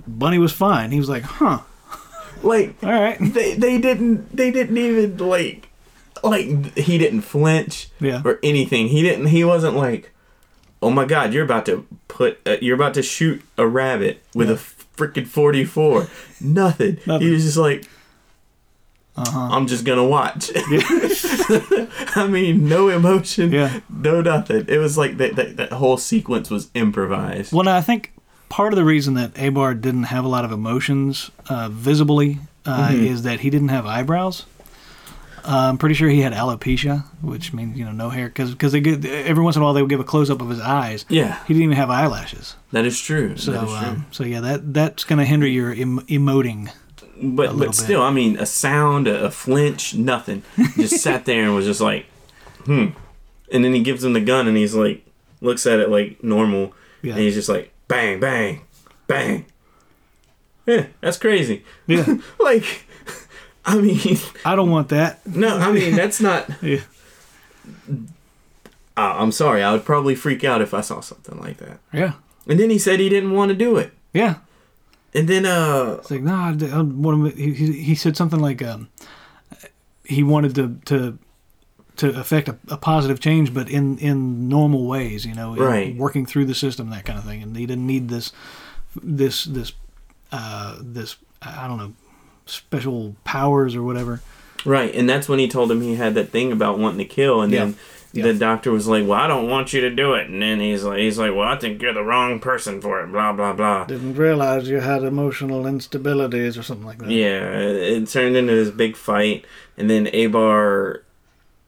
[0.08, 0.92] Bunny was fine.
[0.92, 1.60] He was like, "Huh,
[2.44, 5.68] like all right." they they didn't they didn't even like
[6.24, 8.22] like he didn't flinch Yeah.
[8.24, 8.88] or anything.
[8.88, 9.28] He didn't.
[9.28, 10.12] He wasn't like,
[10.82, 14.48] oh my god, you're about to put uh, you're about to shoot a rabbit with
[14.50, 14.56] Yeah.
[14.56, 14.58] a
[14.98, 16.08] freaking forty-four.
[16.42, 16.98] Nothing.
[17.06, 17.28] Nothing.
[17.28, 17.88] He was just like.
[19.20, 19.50] Uh-huh.
[19.52, 20.52] I'm just gonna watch.
[22.16, 23.80] I mean, no emotion, Yeah.
[23.90, 24.66] no nothing.
[24.68, 27.52] It was like that, that that whole sequence was improvised.
[27.52, 28.14] Well, now I think
[28.50, 32.90] part of the reason that Abar didn't have a lot of emotions uh, visibly uh,
[32.90, 33.06] Mhm.
[33.08, 34.46] is that he didn't have eyebrows.
[35.48, 38.74] Uh, I'm pretty sure he had alopecia, which means you know no hair, because because
[38.74, 40.60] they get every once in a while they would give a close up of his
[40.60, 41.06] eyes.
[41.10, 42.56] Yeah, He didn't even have eyelashes.
[42.74, 43.38] that is true.
[43.38, 43.78] So that is true.
[43.88, 46.70] um, so yeah, that that's gonna hinder your em- emoting.
[47.22, 50.44] but but still, I mean, a sound, a, a flinch, nothing.
[50.76, 52.06] Just sat there and was just like,
[52.66, 52.88] hmm.
[53.52, 55.06] And then he gives him the gun and he's like,
[55.40, 57.14] looks at it like normal, Yeah.
[57.14, 58.62] and he's just like, bang, bang,
[59.08, 59.46] bang.
[60.66, 61.64] Yeah, that's crazy.
[61.88, 62.86] Yeah, Like,
[63.68, 65.20] I mean, I don't want that.
[65.28, 66.50] no, I mean that's not.
[66.64, 66.80] Yeah.
[68.96, 71.80] Uh, I'm sorry, I would probably freak out if I saw something like that.
[71.94, 72.14] Yeah,
[72.48, 73.92] And then he said he didn't want to do it.
[74.14, 74.36] yeah.
[75.14, 77.38] And then uh, It's like no, I, I want him.
[77.56, 78.90] He, he said something like um,
[80.04, 81.18] he wanted to to
[81.96, 85.96] to affect a, a positive change, but in in normal ways, you know, Right.
[85.96, 87.42] working through the system, that kind of thing.
[87.42, 88.32] And he didn't need this
[89.02, 89.72] this this
[90.32, 91.94] uh, this I don't know
[92.48, 94.22] special powers or whatever.
[94.66, 97.42] Right, and that's when he told him he had that thing about wanting to kill,
[97.42, 97.60] and Yeah.
[97.66, 97.76] then
[98.14, 98.24] Yeah.
[98.24, 100.84] the doctor was like, "Well, I don't want you to do it," and then he's
[100.84, 103.86] like, "He's like, well, I think you're the wrong person for it." Blah blah blah.
[103.86, 107.10] Didn't realize you had emotional instabilities or something like that.
[107.12, 109.46] Yeah, it it turned into this big fight,
[109.78, 111.02] and then Abar,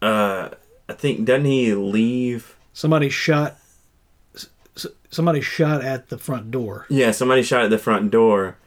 [0.02, 0.50] uh,
[0.90, 2.56] I think doesn't he leave?
[2.74, 3.58] Somebody shot.
[5.12, 6.86] Somebody shot at the front door.
[6.90, 8.58] Yeah, somebody shot at the front door,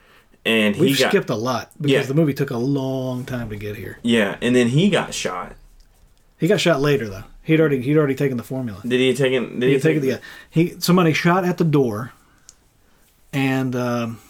[0.44, 2.02] and he We've got skipped a lot because Yeah.
[2.02, 3.98] the movie took a long time to get here.
[4.02, 5.54] yeah, and then he got shot.
[6.38, 7.24] He got shot later though.
[7.44, 8.80] He'd already he'd already taken the formula.
[8.86, 9.40] Did he take it?
[9.40, 10.20] Did He he had taken take the
[10.50, 12.12] he somebody shot at the door,
[13.32, 14.20] and um,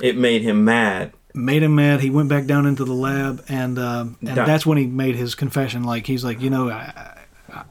[0.00, 1.12] It made him mad.
[1.34, 2.00] made him mad.
[2.00, 5.16] He went back down into the lab, and um, and Doc- that's when he made
[5.16, 5.84] his confession.
[5.84, 7.19] Like he's like, you know, I,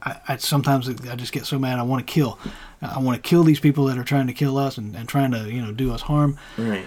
[0.02, 1.78] I, I, sometimes I just get so mad.
[1.78, 2.38] I want to kill.
[2.82, 5.30] I want to kill these people that are trying to kill us and, and trying
[5.32, 6.38] to you know do us harm.
[6.58, 6.84] Right.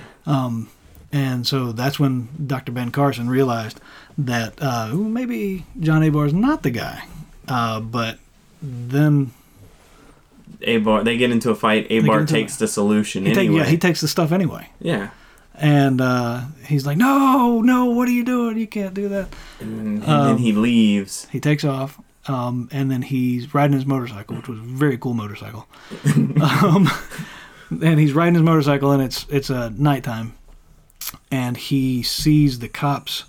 [1.11, 2.71] And so that's when Dr.
[2.71, 3.79] Ben Carson realized
[4.17, 7.03] that uh, ooh, maybe John Abar is not the guy.
[7.47, 8.17] Uh, but
[8.61, 9.31] then
[10.61, 11.87] Abar, they get into a fight.
[11.89, 13.57] Abar takes the solution he, take, anyway.
[13.57, 14.69] yeah, he takes the stuff anyway.
[14.79, 15.09] yeah.
[15.55, 18.57] And uh, he's like, no, no, what are you doing?
[18.57, 19.27] You can't do that.
[19.59, 21.27] And, and Um, then he leaves.
[21.31, 25.13] He takes off, um, and then he's riding his motorcycle, which was a very cool
[25.13, 25.67] motorcycle.
[26.41, 26.89] um,
[27.69, 30.33] and he's riding his motorcycle, and it's it's uh, nighttime,
[31.31, 33.25] and he sees the cops,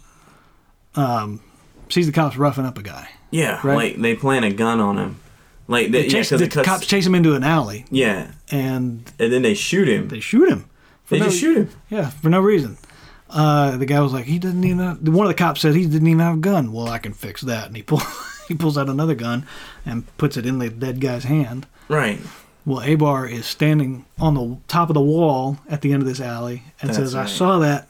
[0.94, 1.40] um,
[1.88, 3.08] sees the cops roughing up a guy.
[3.30, 3.74] Yeah, Right.
[3.94, 5.16] like they plant a gun on him.
[5.66, 9.32] Like they, They yeah, the cuts- cops chase him into an alley, Yeah, and and
[9.32, 10.08] then they shoot him.
[10.08, 10.66] they shoot him.
[11.08, 11.68] They no- just shoot him.
[11.88, 12.76] Yeah, for no reason.
[13.30, 14.78] Uh, the guy was like, he doesn't even.
[14.78, 16.70] Have, one of the cops said he didn't even have a gun.
[16.72, 18.00] Well, I can fix that, and he pull
[18.48, 19.46] he pulls out another gun
[19.86, 21.66] and puts it in the dead guy's hand.
[21.88, 22.20] Right.
[22.66, 26.20] Well, Abar is standing on the top of the wall at the end of this
[26.20, 27.88] alley and That's says, "I saw that.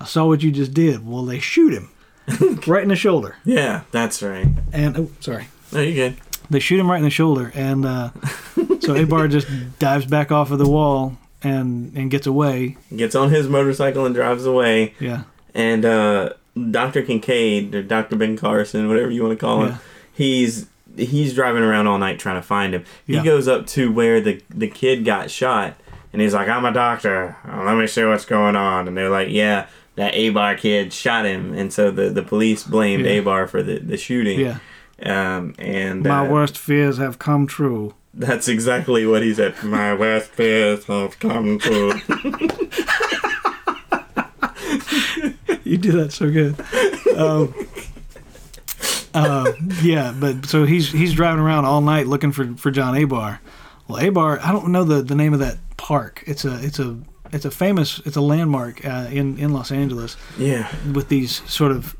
[0.00, 1.90] I saw what you just did." Well, they shoot him
[2.66, 4.46] right in the shoulder, Yeah, that's right.
[4.72, 6.20] and oh, sorry, No, you're good.
[6.48, 8.10] they shoot him right in the shoulder, and uh,
[8.80, 9.48] so Abar just
[9.80, 12.76] dives back off of the wall and and gets away.
[12.94, 14.94] Gets on his motorcycle and drives away.
[15.00, 15.24] Yeah,
[15.54, 16.34] And uh,
[16.70, 17.02] Dr.
[17.02, 18.16] Kincaid or Dr.
[18.16, 19.78] Ben Carson, whatever you want to call him, Yeah.
[20.12, 22.84] he's he's driving around all night trying to find him.
[23.06, 23.18] Yeah.
[23.20, 25.74] He goes up to where the the kid got shot,
[26.12, 27.36] and he's like, "I'm a doctor.
[27.46, 31.54] Let me see what's going on." And they're like, "Yeah." That Abar kid shot him,
[31.54, 33.20] and so the, the police blamed Yeah.
[33.20, 34.40] Abar for the, the shooting.
[34.40, 34.58] yeah.
[35.00, 37.94] Um, and My uh, worst fears have come true.
[38.12, 39.54] That's exactly what he said.
[39.62, 41.92] My worst fears have come true.
[45.70, 46.54] You do that so good.
[47.16, 47.54] Um,
[49.14, 49.52] uh,
[49.82, 53.38] yeah, but so he's he's driving around all night looking for, for John Abar.
[53.88, 56.22] Well, Abar, I don't know the, the name of that park.
[56.26, 56.98] It's a it's a
[57.32, 61.72] it's a famous it's a landmark uh, in in Los Angeles Yeah, with these sort
[61.72, 61.96] of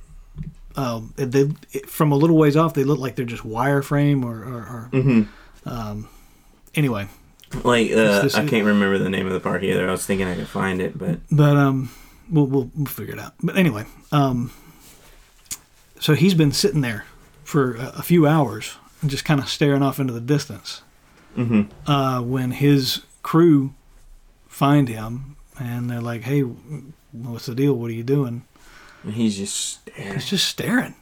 [0.77, 1.49] um, they
[1.87, 6.03] from a little ways off they look like they're just wireframe or, or, or hmm
[6.75, 7.07] anyway.
[7.63, 9.89] like uh, I can't remember the name of the park either.
[9.89, 11.91] I was thinking I could find it, but But um,
[12.31, 13.35] we'll, we'll we'll figure it out.
[13.43, 14.53] But anyway, um,
[16.01, 17.05] so he's been sitting there
[17.45, 20.83] for a, a few hours, and just kind of staring off into the distance.
[21.35, 23.75] hmm Uh, when his crew
[24.49, 26.41] find him, and they're like, "Hey,
[27.13, 27.75] what's the deal?
[27.75, 28.45] What are you doing?"
[29.11, 30.15] he's just staring.
[30.15, 30.95] He's just staring.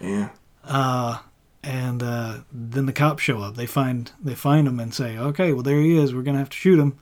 [0.00, 0.28] Yeah,
[0.64, 1.18] Uh,
[1.64, 3.56] and uh, then the cops show up.
[3.56, 6.14] They find they find him and say, "Okay, well there he is.
[6.14, 6.96] We're gonna have to shoot him."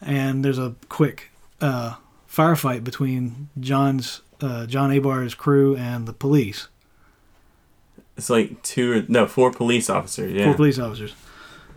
[0.00, 1.30] And there's a quick
[1.60, 1.94] uh,
[2.32, 6.68] firefight between John's uh, John Abar's crew and the police,
[8.16, 10.32] it's like two or no four police officers.
[10.32, 11.14] Yeah, four police officers.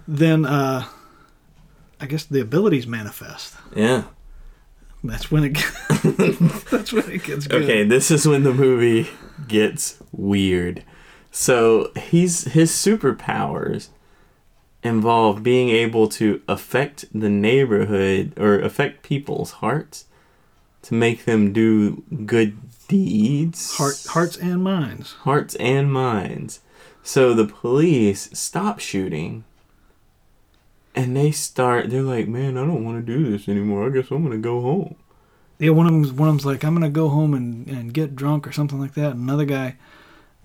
[0.08, 0.86] Then uh,
[2.00, 3.56] I guess the abilities manifest.
[3.76, 4.04] yeah.
[5.04, 5.54] That's when it.
[6.72, 7.62] that's when it gets good.
[7.62, 9.08] Okay, this is when the movie
[9.48, 10.84] gets weird.
[11.30, 13.90] So he's his superpowers
[14.82, 20.06] involve being able to affect the neighborhood or affect people's hearts
[20.86, 22.58] to make them do good
[22.88, 23.76] deeds.
[23.78, 25.14] Heart, hearts and minds.
[25.14, 26.62] hearts and minds.
[27.04, 29.44] So the police stop shooting
[30.96, 33.88] and they start they're like, Man, I don't want to do this anymore.
[33.88, 34.96] I guess I'm gonna go home.
[35.58, 38.16] Yeah, one of them's one of them's like, I'm gonna go home and, and get
[38.16, 39.14] drunk or something like that.
[39.14, 39.76] Another guy,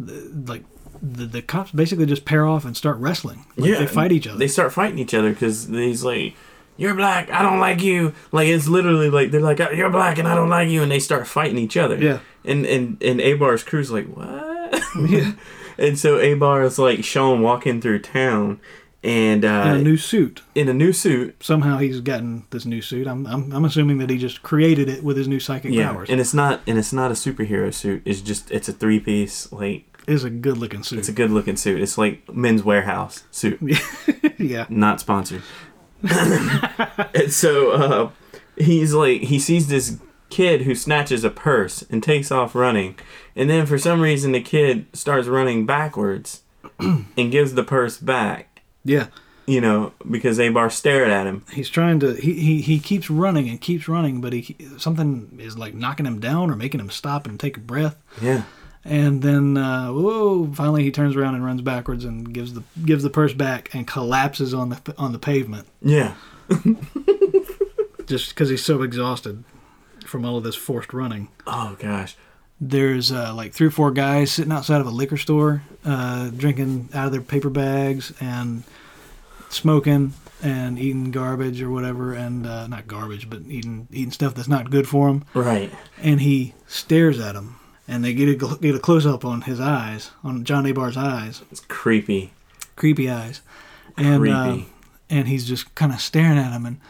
[0.05, 0.65] th- like,
[1.03, 3.47] the, the cops basically just pair off and start wrestling.
[3.57, 4.39] Like, they fight each other.
[4.39, 6.35] They start fighting each other because he's like,
[6.81, 10.27] "You're black, I don't like you." Like it's literally like they're like, "You're black and
[10.27, 11.97] I don't like you," and they start fighting each other.
[11.97, 15.33] yeah, And and and Abar's crew's like, "What?" yeah.
[15.79, 18.61] and so Abar is like shown walking through town,
[19.03, 20.43] and uh, In a new suit.
[20.55, 21.43] in a new suit.
[21.43, 23.07] Somehow he's gotten this new suit.
[23.07, 26.11] I'm, I'm, I'm assuming that he just created it with his new psychic Yeah, powers.
[26.11, 28.03] and it's not and it's not a superhero suit.
[28.05, 30.99] It's just it's a three piece like It's a good looking suit.
[30.99, 31.81] it's a good looking suit.
[31.81, 33.59] It's like Men's Wearhouse suit.
[34.39, 34.67] yeah.
[34.69, 35.43] not sponsored.
[37.15, 38.11] and so uh,
[38.57, 39.99] he's like, he sees this
[40.29, 42.99] kid who snatches a purse and takes off running,
[43.35, 46.43] and then for some reason the kid starts running backwards
[46.79, 48.63] and gives the purse back.
[48.85, 49.09] Yeah.
[49.47, 51.45] You know, because Abar stared at him.
[51.53, 52.15] He's trying to.
[52.15, 56.21] He, he, he keeps running and keeps running, but he something is like knocking him
[56.21, 57.97] down or making him stop and take a breath.
[58.23, 58.45] Yeah,
[58.85, 60.51] And then, uh, whoa!
[60.55, 63.87] Finally, he turns around and runs backwards and gives the gives the purse back and
[63.87, 66.15] collapses on the on the pavement yeah,
[68.07, 69.45] just because he's so exhausted
[70.07, 71.29] from all of this forced running.
[71.47, 72.17] Oh gosh,
[72.61, 76.89] There's uh, like three or four guys sitting outside of a liquor store, uh, drinking
[76.95, 78.65] out of their paper bags and
[79.51, 84.49] smoking and eating garbage or whatever, and uh, not garbage, but eating eating stuff that's
[84.49, 85.25] not good for them.
[85.35, 85.71] right.
[86.03, 87.60] And he stares at them,
[87.91, 91.43] and they get a get a close up on his eyes, on John Abar's eyes,
[91.51, 92.33] It's creepy.
[92.77, 93.43] creepy eyes,
[93.99, 94.59] and uh,
[95.11, 96.81] and he's just kind of staring at him, and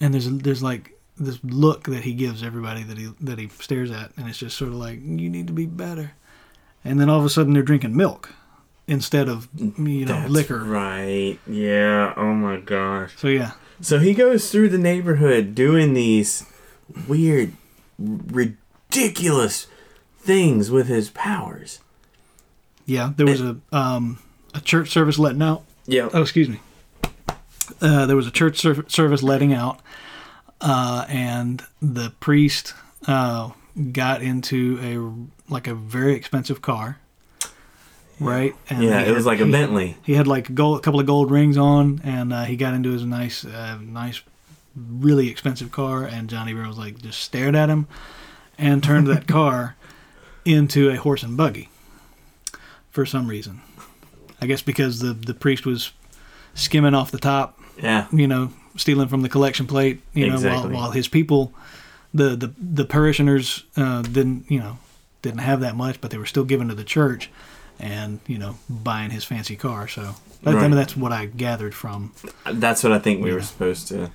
[0.00, 3.90] and there's there's like this look that he gives everybody that he that he stares
[3.90, 6.12] at, and it's just sort of like you need to be better,
[6.84, 8.34] and then all of a sudden they're drinking milk
[8.88, 10.64] instead of you know That's liquor.
[10.64, 11.38] Right.
[11.46, 12.12] Yeah.
[12.16, 13.14] Oh my gosh.
[13.18, 16.44] So yeah, So he goes through the neighborhood doing these
[17.06, 17.52] weird,
[17.98, 19.66] ridiculous
[20.28, 21.80] things with his powers.
[22.84, 23.12] yeah.
[23.16, 24.18] There was a um
[24.54, 25.62] a church service letting out.
[25.86, 26.10] Yeah.
[26.12, 26.60] Oh, excuse me.
[27.80, 29.80] Uh, there was a church ser- service letting out,
[30.60, 32.74] uh, and the priest
[33.06, 33.50] uh,
[33.92, 34.60] got into
[34.90, 34.92] a
[35.52, 36.98] like a very expensive car,
[38.20, 38.54] right?
[38.70, 39.96] And Yeah, it was had- like a he- Bentley.
[40.02, 42.74] He had like a, gold, a couple of gold rings on, and uh, he got
[42.74, 44.20] into his nice, uh, nice,
[44.76, 46.04] really expensive car.
[46.04, 47.86] And Johnny was like just stared at him,
[48.58, 49.76] and turned that car
[50.48, 51.68] into a horse and buggy
[52.90, 53.60] for some reason.
[54.40, 55.92] I guess because the the priest was
[56.54, 58.06] skimming off the top, Yeah.
[58.12, 60.72] you know, stealing from the collection plate, you know, Exactly.
[60.72, 61.52] while, while his people,
[62.14, 64.78] the the the parishioners uh, didn't, you know,
[65.22, 67.30] didn't have that much, but they were still giving to the church,
[67.80, 69.88] and you know, buying his fancy car.
[69.88, 72.12] So that, I mean, that's what I gathered from.
[72.50, 73.44] That's what I think we were Yeah.
[73.44, 74.10] supposed to.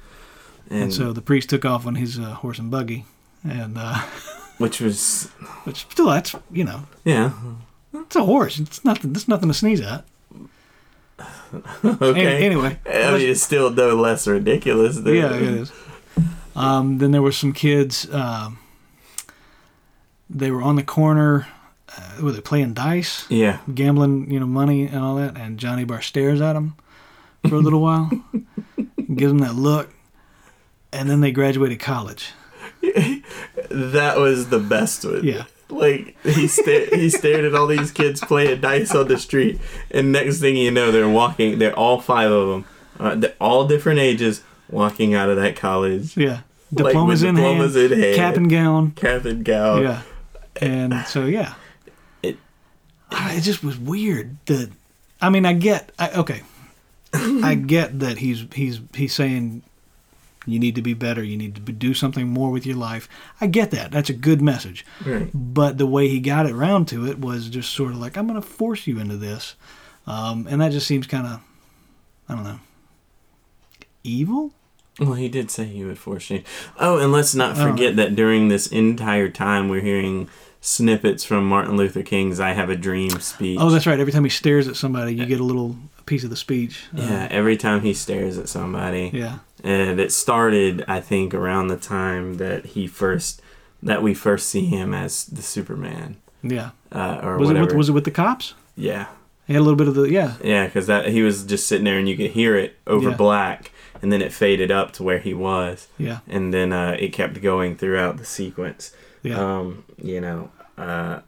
[0.69, 3.03] And, And, so the priest took off on his uh, horse and buggy,
[3.43, 4.01] and uh,
[4.63, 5.25] which was,
[5.65, 7.33] which still that's you know, yeah.
[7.93, 8.59] it's a horse.
[8.59, 9.11] It's nothing.
[9.11, 10.05] It's nothing to sneeze at.
[11.83, 12.25] Okay.
[12.25, 14.95] Any- anyway, I mean, it's still no less ridiculous.
[14.97, 15.71] Than, yeah, it is.
[16.55, 18.09] Um, then there were some kids.
[18.13, 18.57] Um,
[20.29, 21.45] they were on the corner.
[21.95, 23.59] Uh, were they playing dice, Yeah.
[23.71, 25.37] gambling, you know, money and all that?
[25.37, 26.75] And Johnny Bar stares at them
[27.47, 28.09] for a little while,
[29.15, 29.93] gives them that look,
[30.91, 32.31] and then they graduated college.
[33.69, 35.23] That was the best one.
[35.23, 35.45] Yeah.
[35.69, 39.59] Like he sta- he stared at all these kids playing dice on the street,
[39.89, 41.57] and next thing you know, they're walking.
[41.57, 42.65] They're all five of them,
[42.99, 46.15] uh, they're all different ages, walking out of that college.
[46.15, 48.15] Yeah, Like, diplomas, with in, diplomas hand, in hand.
[48.15, 48.91] cap and gown.
[48.91, 49.81] Cap and gown.
[49.81, 50.01] Yeah,
[50.61, 51.55] and so yeah,
[52.21, 52.37] It-
[53.11, 54.69] Ah, it just was weird that.
[55.21, 55.91] I mean, I get.
[55.97, 56.41] I, okay,
[57.13, 59.63] I get that he's he's he's saying
[60.45, 61.23] you need to be better.
[61.23, 63.07] You need to do something more with your life.
[63.41, 63.91] I get that.
[63.91, 64.85] That's a good message.
[65.05, 65.29] Right.
[65.33, 68.27] But the way he got it around to it was just sort of like, I'm
[68.27, 69.55] going to force you into this,
[70.07, 71.41] um, and that just seems kind of,
[72.29, 72.59] I don't know,
[74.03, 74.51] evil.
[74.99, 76.43] Well, he did say he would force you.
[76.79, 77.69] Oh, and let's not Oh.
[77.71, 80.29] forget that during this entire time, we're hearing
[80.61, 83.57] snippets from Martin Luther King's "I Have a Dream" speech.
[83.59, 83.99] Oh, that's right.
[83.99, 85.75] Every time he stares at somebody, you get a little
[86.05, 86.85] piece of the speech.
[86.93, 87.27] Yeah.
[87.31, 89.39] Every time he stares at somebody, yeah.
[89.63, 93.41] and it started, I think, around the time that he first
[93.81, 96.69] that we first see him as the Superman, Yeah.
[96.91, 97.65] uh, or Was it whatever.
[97.67, 98.53] with, was it with the cops?
[98.77, 99.07] yeah,
[99.45, 100.35] He had a little bit of the yeah.
[100.41, 103.15] yeah, because that he was just sitting there and you could hear it over Yeah.
[103.17, 106.19] black, and then it faded up to where he was, Yeah.
[106.29, 108.93] and then uh, it kept going throughout the sequence.
[109.21, 109.37] Yeah.
[109.39, 111.19] Um, you know, uh,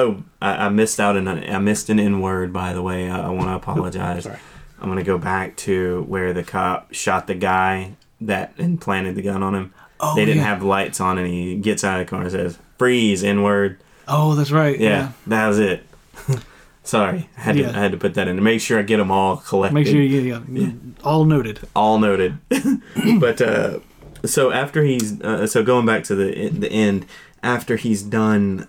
[0.00, 3.10] oh, I, I missed out an I missed an N word by the way.
[3.10, 4.24] I, I want to apologize.
[4.24, 4.38] Sorry.
[4.80, 9.22] I'm gonna go back to where the cop shot the guy that and planted the
[9.22, 9.74] gun on him.
[10.00, 10.48] Oh, they didn't yeah.
[10.48, 13.78] have lights on, and he gets out of the car and says, "Freeze, N word."
[14.08, 14.78] Oh, that's right.
[14.78, 15.84] Yeah, that was it.
[16.82, 17.70] Sorry, I had Yeah.
[17.72, 19.74] to I had to put that in to make sure I get them all collected.
[19.74, 20.72] Make sure you yeah, yeah.
[21.04, 21.60] all noted.
[21.76, 22.38] all noted.
[23.20, 23.80] but uh,
[24.24, 27.04] so after he's uh, so going back to the the end,
[27.42, 28.66] after he's done,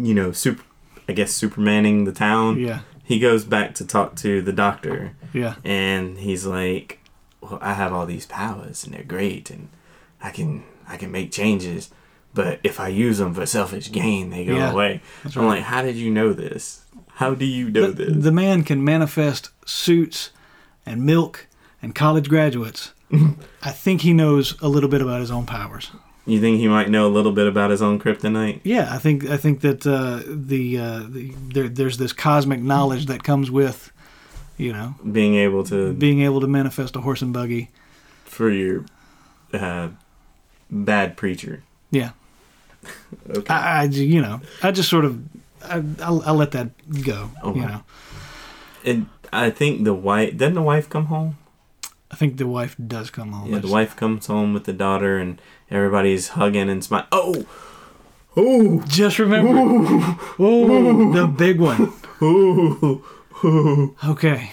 [0.00, 0.62] you know, super,
[1.08, 2.58] I guess Supermaning the town.
[2.58, 2.80] Yeah.
[3.04, 5.56] He goes back to talk to the doctor, Yeah.
[5.64, 7.00] and he's like,
[7.40, 9.68] "Well, I have all these powers, and they're great, and
[10.22, 11.90] I can I can make changes."
[12.32, 15.00] But if I use them for selfish gain, they go Yeah, away.
[15.24, 15.56] that's I'm right.
[15.56, 16.84] like, how did you know this?
[17.14, 18.24] How do you know The, this?
[18.24, 20.30] the man can manifest suits
[20.86, 21.48] and milk
[21.82, 22.92] and college graduates.
[23.62, 25.90] I think he knows a little bit about his own powers.
[26.26, 28.60] You think he might know a little bit about his own kryptonite?
[28.62, 33.06] Yeah, I think I think that uh, the, uh, the there, there's this cosmic knowledge
[33.06, 33.90] that comes with,
[34.56, 37.70] you know, Being able to being able to manifest a horse and buggy.
[38.24, 38.84] for your
[39.52, 39.88] uh,
[40.70, 41.62] bad preacher.
[41.90, 42.10] Yeah,
[43.30, 43.52] Okay.
[43.52, 45.20] I, I you know I just sort of
[45.64, 46.70] I, I'll, I'll let that
[47.04, 47.30] go.
[47.42, 47.68] Oh, You wow.
[47.68, 47.82] know,
[48.84, 51.36] and I think the wife doesn't the wife come home?
[52.10, 53.52] I think the wife does come home.
[53.52, 55.40] Yeah, the wife comes home with the daughter, and
[55.70, 57.06] everybody's hugging and smiling.
[57.12, 57.46] Oh,
[58.36, 59.52] oh, Just remember,
[60.38, 61.92] oh, the big one.
[62.20, 63.04] oh,
[63.44, 63.94] oh.
[64.08, 64.50] Okay,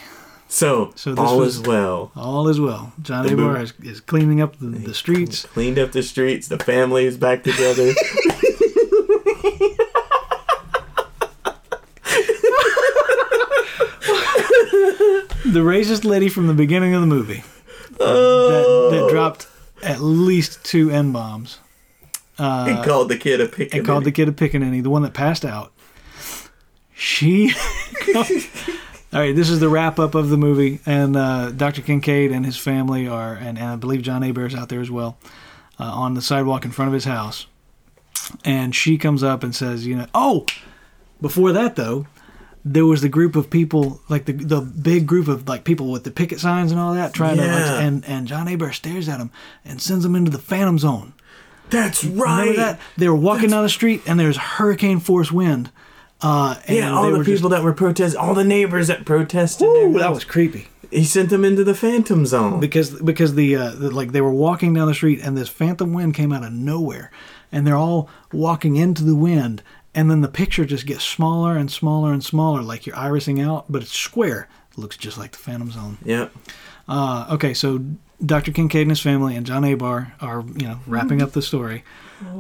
[0.47, 2.11] So, So this all was- is well.
[2.15, 2.93] all is well.
[3.01, 5.43] Johnny move- is, is cleaning up the, the streets.
[5.45, 6.47] Cleaned up the streets.
[6.47, 7.91] The family is back together.
[15.51, 17.43] The racist lady from the beginning of the movie
[17.99, 19.47] oh, that, that dropped
[19.81, 21.59] at least two n bombs.
[22.37, 23.73] He Uh, called the kid a pick.
[23.73, 25.71] and called the kid a pickaninny, the one that passed out.
[26.93, 27.51] She.
[29.13, 31.81] All right, this is the wrap up of the movie, and uh, Dr.
[31.81, 35.17] Kincaid and his family are, and, and I believe John Abar's out there as well,
[35.79, 37.47] uh, on the sidewalk in front of his house.
[38.43, 40.45] And she comes up and says, you know, oh,
[41.21, 42.05] before that though,
[42.73, 46.03] there was the group of people, like the the big group of like people with
[46.03, 47.55] the picket signs and all that, trying to, Yeah.
[47.55, 49.31] like, and and John Abar stares at him
[49.65, 51.13] and sends them into the Phantom Zone.
[51.69, 52.39] That's right.
[52.41, 52.79] Remember that?
[52.97, 55.69] They were walking down the street and there's hurricane force wind.
[56.21, 59.67] Uh, and Yeah, all the people that were protesting, all the neighbors that protested.
[59.67, 62.59] Ooh, that was creepy He sent them into the Phantom Zone.
[62.59, 65.93] because because the, uh, the like they were walking down the street and this phantom
[65.93, 67.11] wind came out of nowhere,
[67.51, 69.61] and they're all walking into the wind,
[69.97, 73.65] and then the picture just gets smaller and smaller and smaller, like you're irising out,
[73.67, 74.47] but it's square.
[74.71, 75.97] It looks just like the Phantom Zone.
[76.05, 76.31] Yep.
[76.87, 77.83] Uh, okay, so
[78.23, 78.51] Dr.
[78.51, 81.83] Kincaid and his family and John Abar are, you know, wrapping up the story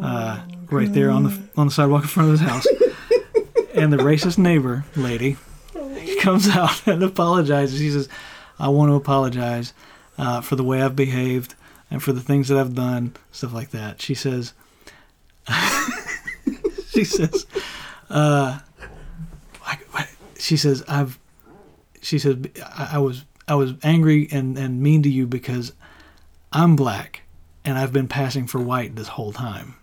[0.03, 0.39] uh,
[0.69, 2.67] right there on the on the sidewalk in front of his house.
[3.73, 5.35] and the racist neighbor lady
[6.19, 7.79] comes out and apologizes.
[7.79, 8.07] She says,
[8.59, 9.73] "I want to apologize
[10.19, 11.55] uh, for the way I've behaved
[11.89, 14.53] and for the things that I've done, stuff like that." She says,
[16.97, 17.45] "She says,
[18.09, 18.59] uh,
[20.37, 21.19] she says I've."
[22.01, 25.73] She says, I, I was I was angry and, and mean to you because
[26.53, 27.21] I'm black
[27.65, 29.75] and I've been passing for white this whole time.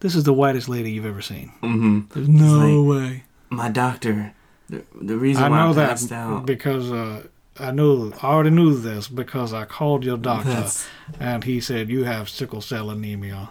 [0.00, 1.48] This is the whitest lady you've ever seen.
[1.60, 3.24] hmm There's no like- way.
[3.50, 4.32] My doctor.
[4.70, 6.44] The, the reason I why know I that passed out.
[6.46, 7.26] because uh,
[7.58, 10.86] I knew I already knew this because I called your doctor That's-
[11.18, 13.48] and he said you have sickle cell anemia.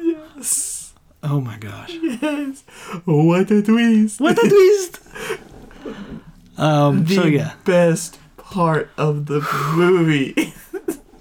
[0.00, 0.75] Yes.
[1.22, 1.90] Oh my gosh!
[1.92, 2.62] Yes.
[3.04, 4.20] What a twist.
[4.20, 5.00] What a twist!
[6.58, 7.04] Um.
[7.04, 9.40] the So yeah, best part of the
[9.76, 10.54] movie.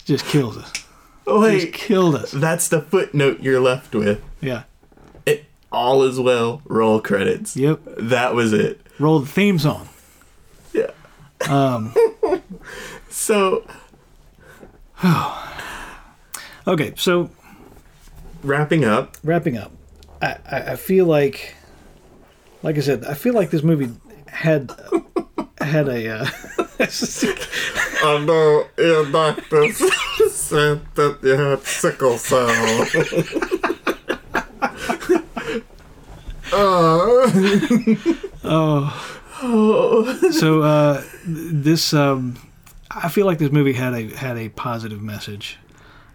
[0.06, 0.72] just kills us.
[0.72, 0.86] Just
[1.28, 2.32] Wait, killed us.
[2.32, 4.22] that's the footnote you're left with.
[4.42, 4.64] Yeah.
[5.26, 6.62] It all is well.
[6.66, 7.58] Roll credits.
[7.58, 7.80] Yep.
[7.98, 8.80] That was it.
[9.00, 9.90] Roll the theme song.
[10.74, 10.92] Yeah.
[11.50, 11.94] Um.
[13.10, 13.66] So
[16.68, 16.94] Okay.
[16.96, 17.30] So
[18.44, 19.18] wrapping up.
[19.24, 19.72] wrapping up,
[20.50, 21.56] I, I, feel like,
[22.64, 23.92] like I said, I feel like this movie
[24.28, 24.72] had
[25.60, 26.20] had a.
[26.20, 26.28] Uh,
[26.80, 29.72] I know your doctor
[30.30, 32.48] said that you had sickle cell.
[38.48, 40.32] Oh.
[40.32, 42.38] So uh, th- this, um,
[42.90, 45.58] I feel like this movie had a had a positive message.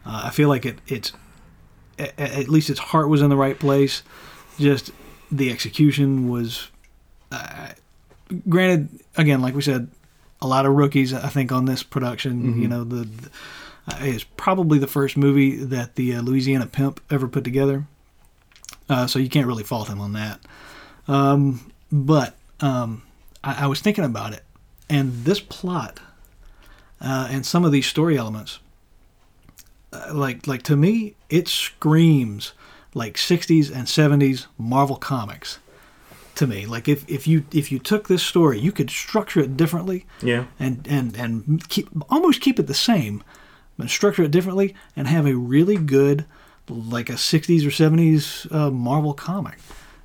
[0.07, 1.13] Uh, I feel like it it's
[2.01, 4.03] a- a- at least its heart was in the right place.
[4.59, 4.91] Just
[5.31, 6.69] the execution was.
[7.33, 7.69] Uh,
[8.49, 9.89] granted, again, like we said,
[10.43, 11.13] a lot of rookies.
[11.15, 13.31] I think on this production, you know, the, the
[13.89, 17.87] uh, it's probably the first movie that the uh, Louisiana Pimp ever put together.
[18.89, 20.41] Uh, so you can't really fault him on that.
[21.07, 23.03] Um, but um,
[23.45, 24.43] I, I was thinking about it,
[24.89, 26.01] and this plot
[27.01, 28.59] uh, and some of these story elements,
[29.93, 32.53] uh, like like to me, it screams
[32.95, 35.59] like '60s and '70s Marvel comics.
[36.37, 39.57] To me, like if, if you if you took this story, you could structure it
[39.57, 40.45] differently Yeah.
[40.59, 43.23] and and and keep almost keep it the same,
[43.77, 46.25] but structure it differently and have a really good
[46.69, 49.59] like a 60s or 70s uh, Marvel comic.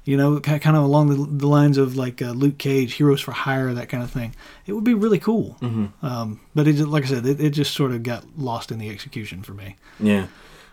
[0.05, 3.31] You know, kind of along the, the lines of like uh, Luke Cage, Heroes for
[3.31, 4.35] Hire, that kind of thing.
[4.67, 5.57] It would be really cool.
[5.61, 6.05] Mm-hmm.
[6.05, 8.77] Um, but it, just- like I said, it, it just sort of got lost in
[8.77, 9.75] the execution for me.
[9.99, 10.27] Yeah.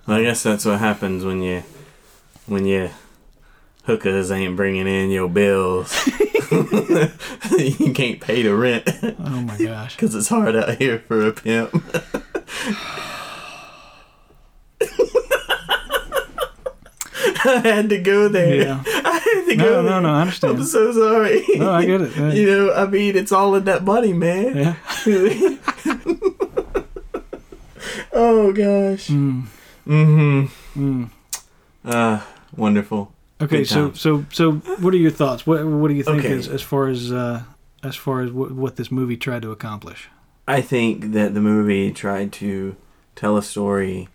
[0.07, 1.63] Well, I guess that's what happens when you
[2.47, 2.91] when you
[3.85, 6.07] hookers ain't bringing in your bills.
[6.53, 8.87] you can't pay the rent
[9.19, 9.97] Oh my gosh.
[9.97, 11.73] because it's hard out here for a pimp.
[17.45, 18.55] I had to go there.
[18.55, 18.83] Yeah.
[19.33, 20.59] To No, no, no, I understand.
[20.59, 21.45] I'm so sorry.
[21.57, 22.17] No, I get it.
[22.17, 22.33] Yeah.
[22.33, 24.57] You know, I mean, it's all in that money, man.
[24.57, 24.75] Yeah.
[28.13, 29.09] oh gosh.
[29.09, 29.47] Mm,
[29.87, 30.81] Mm-hmm.
[30.81, 31.11] mm.
[31.85, 32.21] Uh,
[32.57, 33.13] wonderful.
[33.41, 35.45] Okay, so so so what are your thoughts?
[35.47, 36.33] What what do you think Okay.
[36.35, 37.43] as, as far as uh,
[37.83, 40.09] as far as what, what this movie tried to accomplish?
[40.47, 42.77] I think that the movie tried to
[43.17, 44.09] tell a story,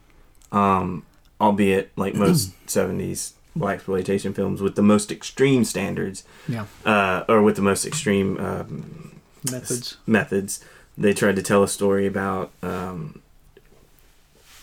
[0.54, 1.04] um,
[1.42, 6.66] albeit like most '70s blaxploitation films, with the most extreme standards, Yeah.
[6.86, 9.20] uh, or with the most extreme um,
[9.52, 9.98] Methods.
[10.06, 10.64] methods.
[10.98, 13.22] They tried to tell a story about um,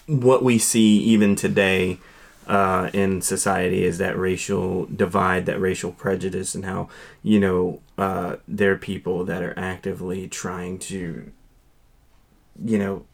[0.06, 1.98] what we see even today
[2.46, 6.88] uh, in society is that racial divide, that racial prejudice, and how
[7.22, 11.30] you know uh, there are people that are actively trying to,
[12.62, 13.06] you know,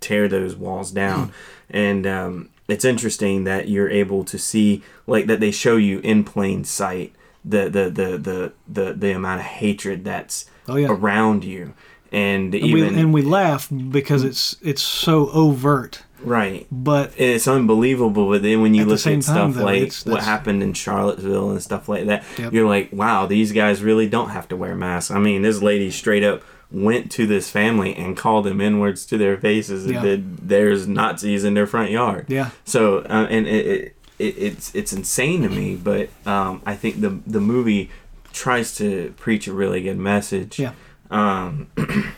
[0.00, 1.30] tear those walls down,
[1.68, 6.24] and um, it's interesting that you're able to see like that they show you in
[6.24, 7.12] plain sight
[7.44, 10.88] the the the the the, the amount of hatred that's Oh yeah.
[10.88, 11.74] around you
[12.10, 17.46] and, And even we and we laugh because it's it's so overt, right but it's
[17.46, 20.62] unbelievable but then when you At look at time, stuff though, like it's- what happened
[20.62, 22.52] in charlottesville and stuff like that Yep.
[22.54, 25.90] you're like wow these guys really don't have to wear masks i mean this lady
[25.90, 29.98] straight up went to this family and called them inwards to their faces Yeah.
[29.98, 32.26] and did there's nazis in their front yard.
[32.28, 36.74] Yeah, so uh, and it, it, it it's it's insane to me but um, i
[36.74, 37.90] think the the movie
[38.32, 40.58] tries to preach a really good message.
[40.58, 40.72] Yeah.
[41.10, 41.68] um,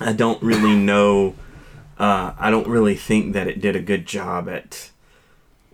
[0.00, 1.34] i don't really know
[1.98, 4.90] uh, i don't really think that it did a good job at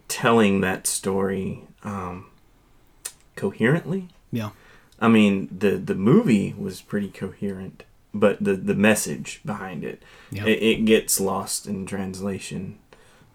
[0.09, 2.27] telling that story um,
[3.37, 4.09] coherently.
[4.33, 4.51] Yeah,
[5.05, 7.83] I mean, the the movie was pretty coherent,
[8.13, 10.47] but the the message behind it, Yeah.
[10.47, 12.79] it, it gets lost in translation.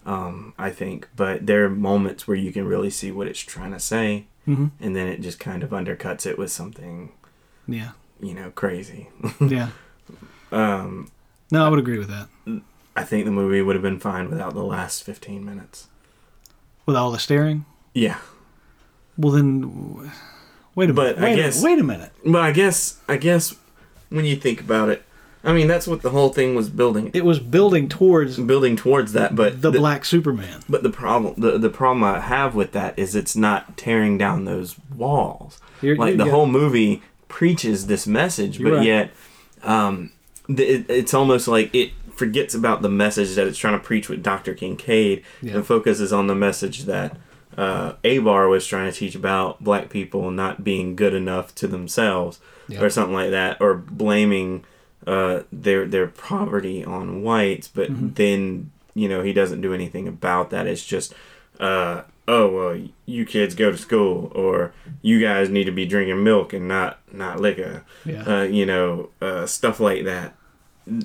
[0.06, 3.72] Um, I think, but there are moments where you can really see what it's trying
[3.72, 7.12] to say, hmm and then it just kind of undercuts it with something,
[7.68, 7.90] yeah,
[8.20, 9.08] you know, crazy.
[9.40, 9.68] yeah.
[10.50, 11.10] um,
[11.50, 12.28] No, I would agree with that.
[12.96, 15.86] I think the movie would have been fine without the last fifteen minutes.
[16.86, 17.64] With all the staring,
[17.94, 18.18] Yeah,
[19.18, 20.10] well then,
[20.80, 21.16] wait a minute.
[21.16, 22.10] But I wait, guess- a, wait a minute.
[22.24, 23.54] but I guess I guess
[24.08, 25.02] when you think about it,
[25.44, 29.12] I mean, that's what the whole thing was building It was building towards building towards
[29.12, 30.62] that, but the black Superman.
[30.68, 34.44] But the problem, the, the problem I have with that is it's not tearing down
[34.44, 35.60] those walls.
[35.80, 38.86] You're- like the whole movie preaches this message, You're but right.
[38.86, 39.10] yet,
[39.62, 40.10] um,
[40.48, 44.08] the, it, it's almost like it forgets about the message that it's trying to preach
[44.10, 44.52] with Dr.
[44.52, 45.54] Kincaid Yeah.
[45.54, 47.16] and focuses on the message that
[47.56, 52.38] uh, Abar was trying to teach about black people not being good enough to themselves
[52.68, 52.80] Yeah.
[52.82, 54.64] or something like that, or blaming
[55.06, 58.08] uh, their their poverty on whites, but Mm-hmm.
[58.14, 60.66] then you know he doesn't do anything about that.
[60.66, 61.14] It's just,
[61.58, 64.72] uh, oh well, you kids go to school, or
[65.02, 67.84] you guys need to be drinking milk and not not liquor.
[68.04, 68.22] Yeah.
[68.24, 70.34] Uh, you know, uh, stuff like that.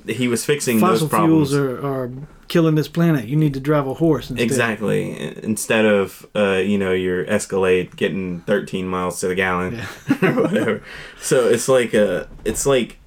[0.07, 1.49] He was fixing Fossil those problems.
[1.51, 2.11] fuels are, are
[2.47, 3.25] killing this planet.
[3.25, 4.43] You need to drive a horse instead.
[4.43, 5.37] Exactly.
[5.43, 9.87] Instead of uh, you know your Escalade getting 13 miles to the gallon Yeah.
[10.29, 10.83] or whatever.
[11.21, 12.97] So it's like a, it's like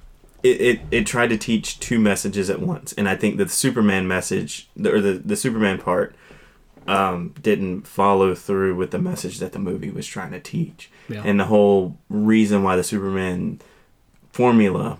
[0.43, 4.07] it, it, it tried to teach two messages at once, and I think the Superman
[4.07, 6.15] message the- or the the Superman part
[6.87, 11.21] um, didn't follow through with the message that the movie was trying to teach, Yeah.
[11.25, 13.59] and the whole reason why the Superman
[14.31, 14.97] formula,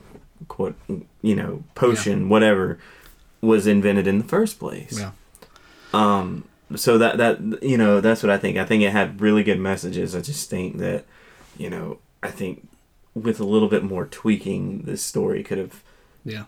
[0.48, 0.76] quote,
[1.22, 2.80] you know, potion, whatever,
[3.42, 5.00] was invented in the first place.
[5.00, 5.12] yeah.
[5.94, 8.58] Um, so that that you know that's what I think.
[8.58, 10.16] I think it had really good messages.
[10.16, 11.06] I just think that
[11.58, 12.68] you know I think
[13.16, 15.82] with a little bit more tweaking, this story could have
[16.24, 16.44] Yeah.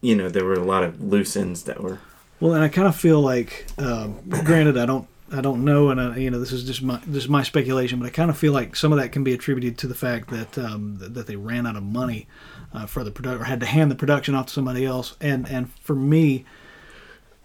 [0.00, 1.98] you know there were a lot of loose ends that were
[2.40, 6.00] Well, and I kind of feel like, um, granted, I don't, I don't know, and
[6.00, 8.36] I, you know, this is just my, this is my speculation, but I kind of
[8.36, 11.26] feel like some of that can be attributed to the fact that um, that, that
[11.26, 12.26] they ran out of money
[12.74, 15.48] uh, for the production, or had to hand the production off to somebody else, and
[15.48, 16.44] and for me,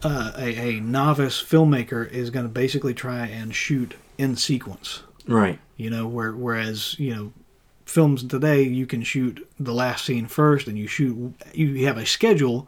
[0.03, 5.03] uh, a, a novice filmmaker is going to basically try and shoot in sequence.
[5.27, 5.59] right.
[5.77, 7.33] You know, where whereas you know,
[7.85, 12.05] films today you can shoot the last scene first, and you shoot you have a
[12.05, 12.67] schedule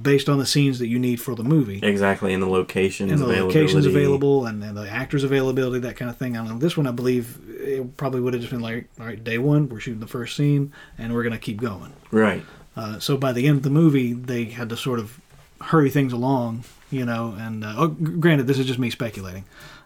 [0.00, 3.20] based on the scenes that you need for the movie Exactly, and the locations, and
[3.20, 6.36] the locations available and, and the actors availability that kind of thing.
[6.36, 6.58] I don't know.
[6.58, 9.68] This one, I believe, it probably would have just been like, all right, day one,
[9.68, 11.92] we're shooting the first scene, and we're going to keep going.
[12.10, 12.44] Right.
[12.76, 15.20] Uh, so by the end of the movie, they had to sort of
[15.60, 17.34] hurry things along, you know.
[17.38, 19.44] And uh, oh, granted, this is just me speculating,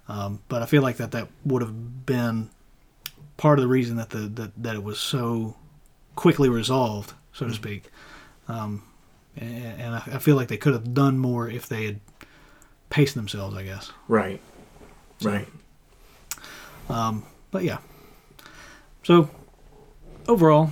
[0.09, 2.51] um, but I feel like that that would have been
[3.37, 5.57] part of the reason that the that, that it was so
[6.15, 7.91] quickly resolved, so to speak.
[8.49, 8.83] Um,
[9.37, 12.01] and, I, I feel like they could have done more if they had
[12.91, 13.91] paced themselves, I guess.
[14.09, 14.41] Right.
[15.21, 15.49] So- Right.
[16.89, 17.79] Um, but yeah.
[19.03, 19.31] So
[20.29, 20.71] overall,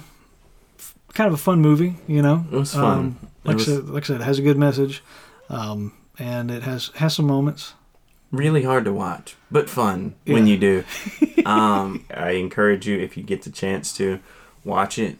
[0.79, 2.45] f- kind of a fun movie, you know.
[2.53, 2.99] It was fun.
[2.99, 5.03] Um, like, was- I said, like I said, it has a good message,
[5.49, 7.75] um, and it has has some moments.
[8.31, 10.85] Really hard to watch, but fun when you do.
[11.47, 14.21] um, I encourage you if you get the chance to
[14.65, 15.19] watch it.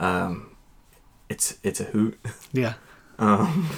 [0.00, 0.50] Um,
[1.28, 2.18] it's it's a hoot.
[2.52, 2.74] Yeah,
[3.18, 3.68] Um,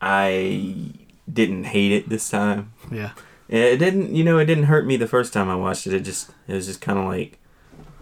[0.00, 0.92] I
[1.32, 2.72] didn't hate it this time.
[2.92, 3.12] yeah,
[3.48, 5.94] It didn't, you know, it didn't hurt me the first time I watched it.
[5.94, 7.38] It just, it was just kind of like,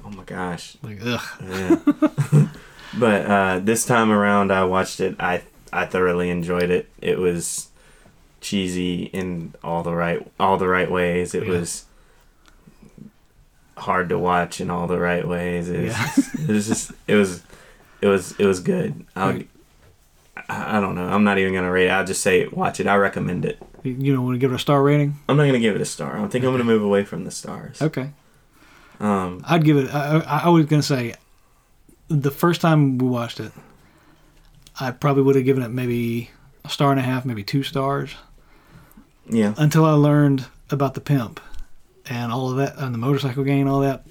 [0.04, 1.76] oh my gosh, like ugh, yeah.
[2.98, 5.14] but uh, this time around, I watched it.
[5.20, 5.42] I
[5.72, 6.88] I thoroughly enjoyed it.
[7.00, 7.68] It was
[8.40, 11.34] cheesy in all the right all the right ways.
[11.34, 11.50] It Yeah.
[11.60, 11.84] was
[13.76, 15.70] hard to watch in all the right ways.
[15.70, 16.44] It was, Yeah.
[16.48, 17.42] it was just it was
[18.02, 19.06] it was it was good.
[19.16, 19.48] Right.
[20.48, 21.06] I, I don't know.
[21.06, 21.90] I'm not even gonna rate it.
[21.90, 22.86] I'll just say watch it.
[22.86, 23.58] I recommend it.
[23.82, 25.14] you, know, want to give it a star rating?
[25.28, 26.18] I'm not gonna give it a star.
[26.18, 27.80] I think I'm gonna move away from the stars.
[27.80, 28.10] Okay,
[29.00, 29.94] Um, I'd give it.
[29.94, 31.14] I, I, I was gonna say,
[32.08, 33.52] the first time we watched it,
[34.80, 36.30] I probably would have given it maybe
[36.64, 38.14] a star and a half, maybe two stars.
[39.28, 39.54] yeah.
[39.58, 41.40] until I learned about the pimp
[42.08, 44.04] and all of that and the motorcycle gang and all that.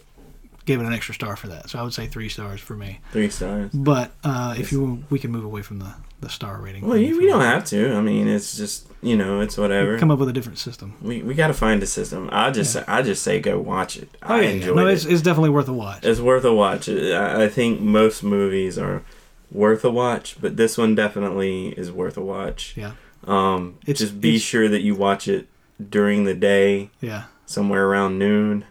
[0.72, 3.00] Gave it an extra star for that, so I would say three stars for me.
[3.12, 3.72] Three stars.
[3.74, 6.88] But uh, if you, we can move away from the, the star rating.
[6.88, 7.94] Well, you, we don't have to.
[7.94, 9.98] I mean, it's just you know, it's whatever.
[10.00, 10.96] come up with a different system.
[11.02, 12.30] We we got to find a system.
[12.32, 14.10] I just I just say go watch it.
[14.24, 14.50] Oh I yeah, yeah.
[14.56, 14.94] enjoyed no, it.
[14.94, 16.06] it's, it's definitely worth a watch.
[16.06, 16.88] It's worth a watch.
[16.88, 19.04] I I think most movies are
[19.52, 22.74] worth a watch, but this one definitely is worth a watch.
[22.78, 22.94] Yeah,
[23.28, 25.50] Um, It's- just be it's- sure that you watch it
[25.90, 27.24] during the day, yeah.
[27.46, 28.64] somewhere around noon,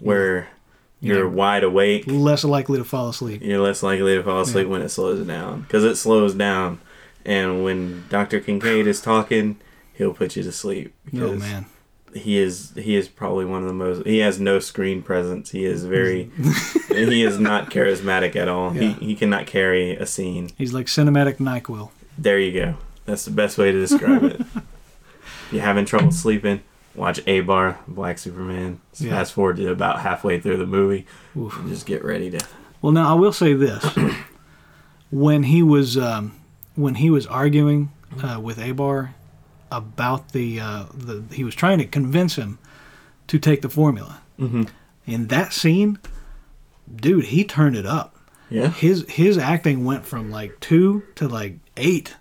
[0.00, 0.48] where
[1.00, 1.14] Yeah.
[1.14, 2.04] you're wide awake.
[2.06, 3.40] Less likely to fall asleep.
[3.42, 6.80] You're less likely to fall asleep when it slows down because it slows down,
[7.24, 8.40] and when Dr.
[8.40, 9.58] Kincaid is talking,
[9.94, 10.94] he'll put you to sleep.
[11.14, 11.66] Oh man,
[12.14, 15.64] he is he is probably one of the most he has no screen presence he
[15.64, 16.30] is very
[16.88, 18.94] he is not charismatic at all Yeah.
[18.94, 21.90] he, he cannot carry a scene he's like cinematic Nyquil.
[22.16, 22.74] there you go
[23.04, 24.40] that's the best way to describe it
[25.52, 26.62] you're having trouble sleeping
[26.98, 29.10] watch Abar black superman Yeah.
[29.10, 31.56] fast forward to about halfway through the movie Oof.
[31.58, 32.40] and just get ready to
[32.82, 33.84] Well, now I will say this:
[35.10, 36.32] when he was um,
[36.74, 37.90] when he was arguing
[38.22, 39.10] uh, with Abar
[39.70, 42.58] about the uh, the he was trying to convince him
[43.26, 44.20] to take the formula.
[44.38, 44.64] mm-hmm.
[45.06, 45.98] In that scene,
[46.94, 48.14] dude, he turned it up.
[48.50, 52.14] yeah His his acting went from like two to like eight,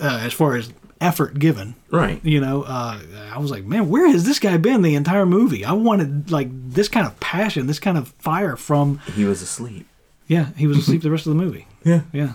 [0.00, 1.74] uh, as far as effort given.
[1.90, 3.00] right You know, uh,
[3.32, 5.64] I was like, man, where has this guy been the entire movie?
[5.64, 8.98] I wanted like this kind of passion, this kind of fire from.
[9.14, 9.86] he was asleep
[10.26, 11.66] Yeah, he was asleep the rest of the movie.
[11.84, 12.32] yeah Yeah.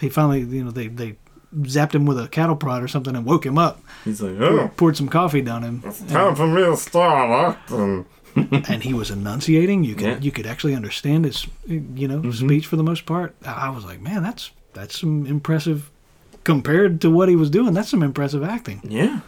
[0.00, 1.16] He finally, you know, they, they
[1.60, 4.68] zapped him with a cattle prod or something and woke him up, he's like oh
[4.76, 8.04] poured some coffee down him, It's time for me to start acting.
[8.36, 9.82] and he was enunciating.
[9.82, 10.18] You could Yeah.
[10.20, 13.34] you could actually understand his, you know, speech for the most part.
[13.46, 15.90] I I was like, man, that's that's some impressive
[16.46, 17.74] compared to what he was doing.
[17.74, 18.80] That's some impressive acting.
[18.84, 19.20] yeah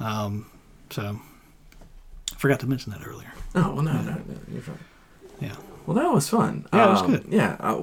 [0.00, 0.46] Um,
[0.90, 1.20] so
[2.32, 3.32] I forgot to mention that earlier.
[3.54, 4.20] oh well no no, no
[4.52, 4.78] you're fine
[5.40, 5.54] Yeah.
[5.86, 6.66] Well, that was fun.
[6.72, 7.24] Yeah, it was Um, good.
[7.28, 7.82] Yeah, uh,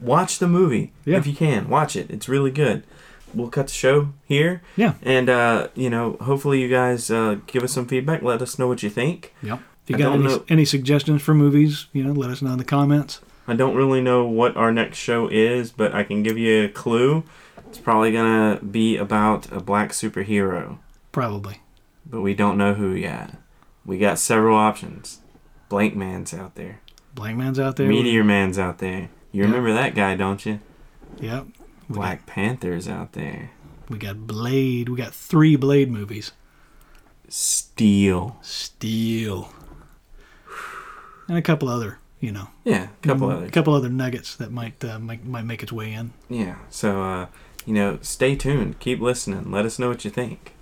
[0.00, 1.16] watch the movie Yeah.
[1.18, 1.68] if you can.
[1.70, 2.82] Watch it; it's really good.
[3.34, 4.60] we'll cut the show here.
[4.76, 4.92] Yeah.
[5.02, 8.20] And uh, you know, hopefully you guys uh, give us some feedback.
[8.22, 9.32] Let us know what you think.
[9.42, 9.60] Yep.
[9.84, 12.52] If you I got any, know- any suggestions for movies, you know, let us know
[12.52, 13.20] in the comments.
[13.48, 16.68] I don't really know what our next show is, but I can give you a
[16.68, 17.24] clue.
[17.72, 20.76] It's probably gonna be about a black superhero,
[21.10, 21.62] Probably.
[22.04, 23.38] but we don't know who yet.
[23.86, 25.20] We got several options.
[25.70, 26.80] Blankman's out there.
[27.14, 27.88] Blankman's out there.
[27.88, 29.08] Meteor Man's out there.
[29.32, 29.46] You Yeah.
[29.46, 30.60] remember that guy, don't you?
[31.18, 31.46] Yep.
[31.88, 33.52] We Black Panther's out there.
[33.86, 34.90] Got, we got Blade.
[34.90, 36.32] We got three Blade movies.
[37.30, 38.36] Steel.
[38.42, 39.50] Steel.
[41.26, 43.48] And a couple other, you know, Yeah, a couple others.
[43.48, 46.12] a couple other nuggets that might uh, might might make its way in.
[46.28, 46.56] Yeah.
[46.68, 47.26] So uh,
[47.66, 48.78] you know, stay tuned.
[48.80, 49.50] Keep listening.
[49.50, 50.54] Let us know what you think.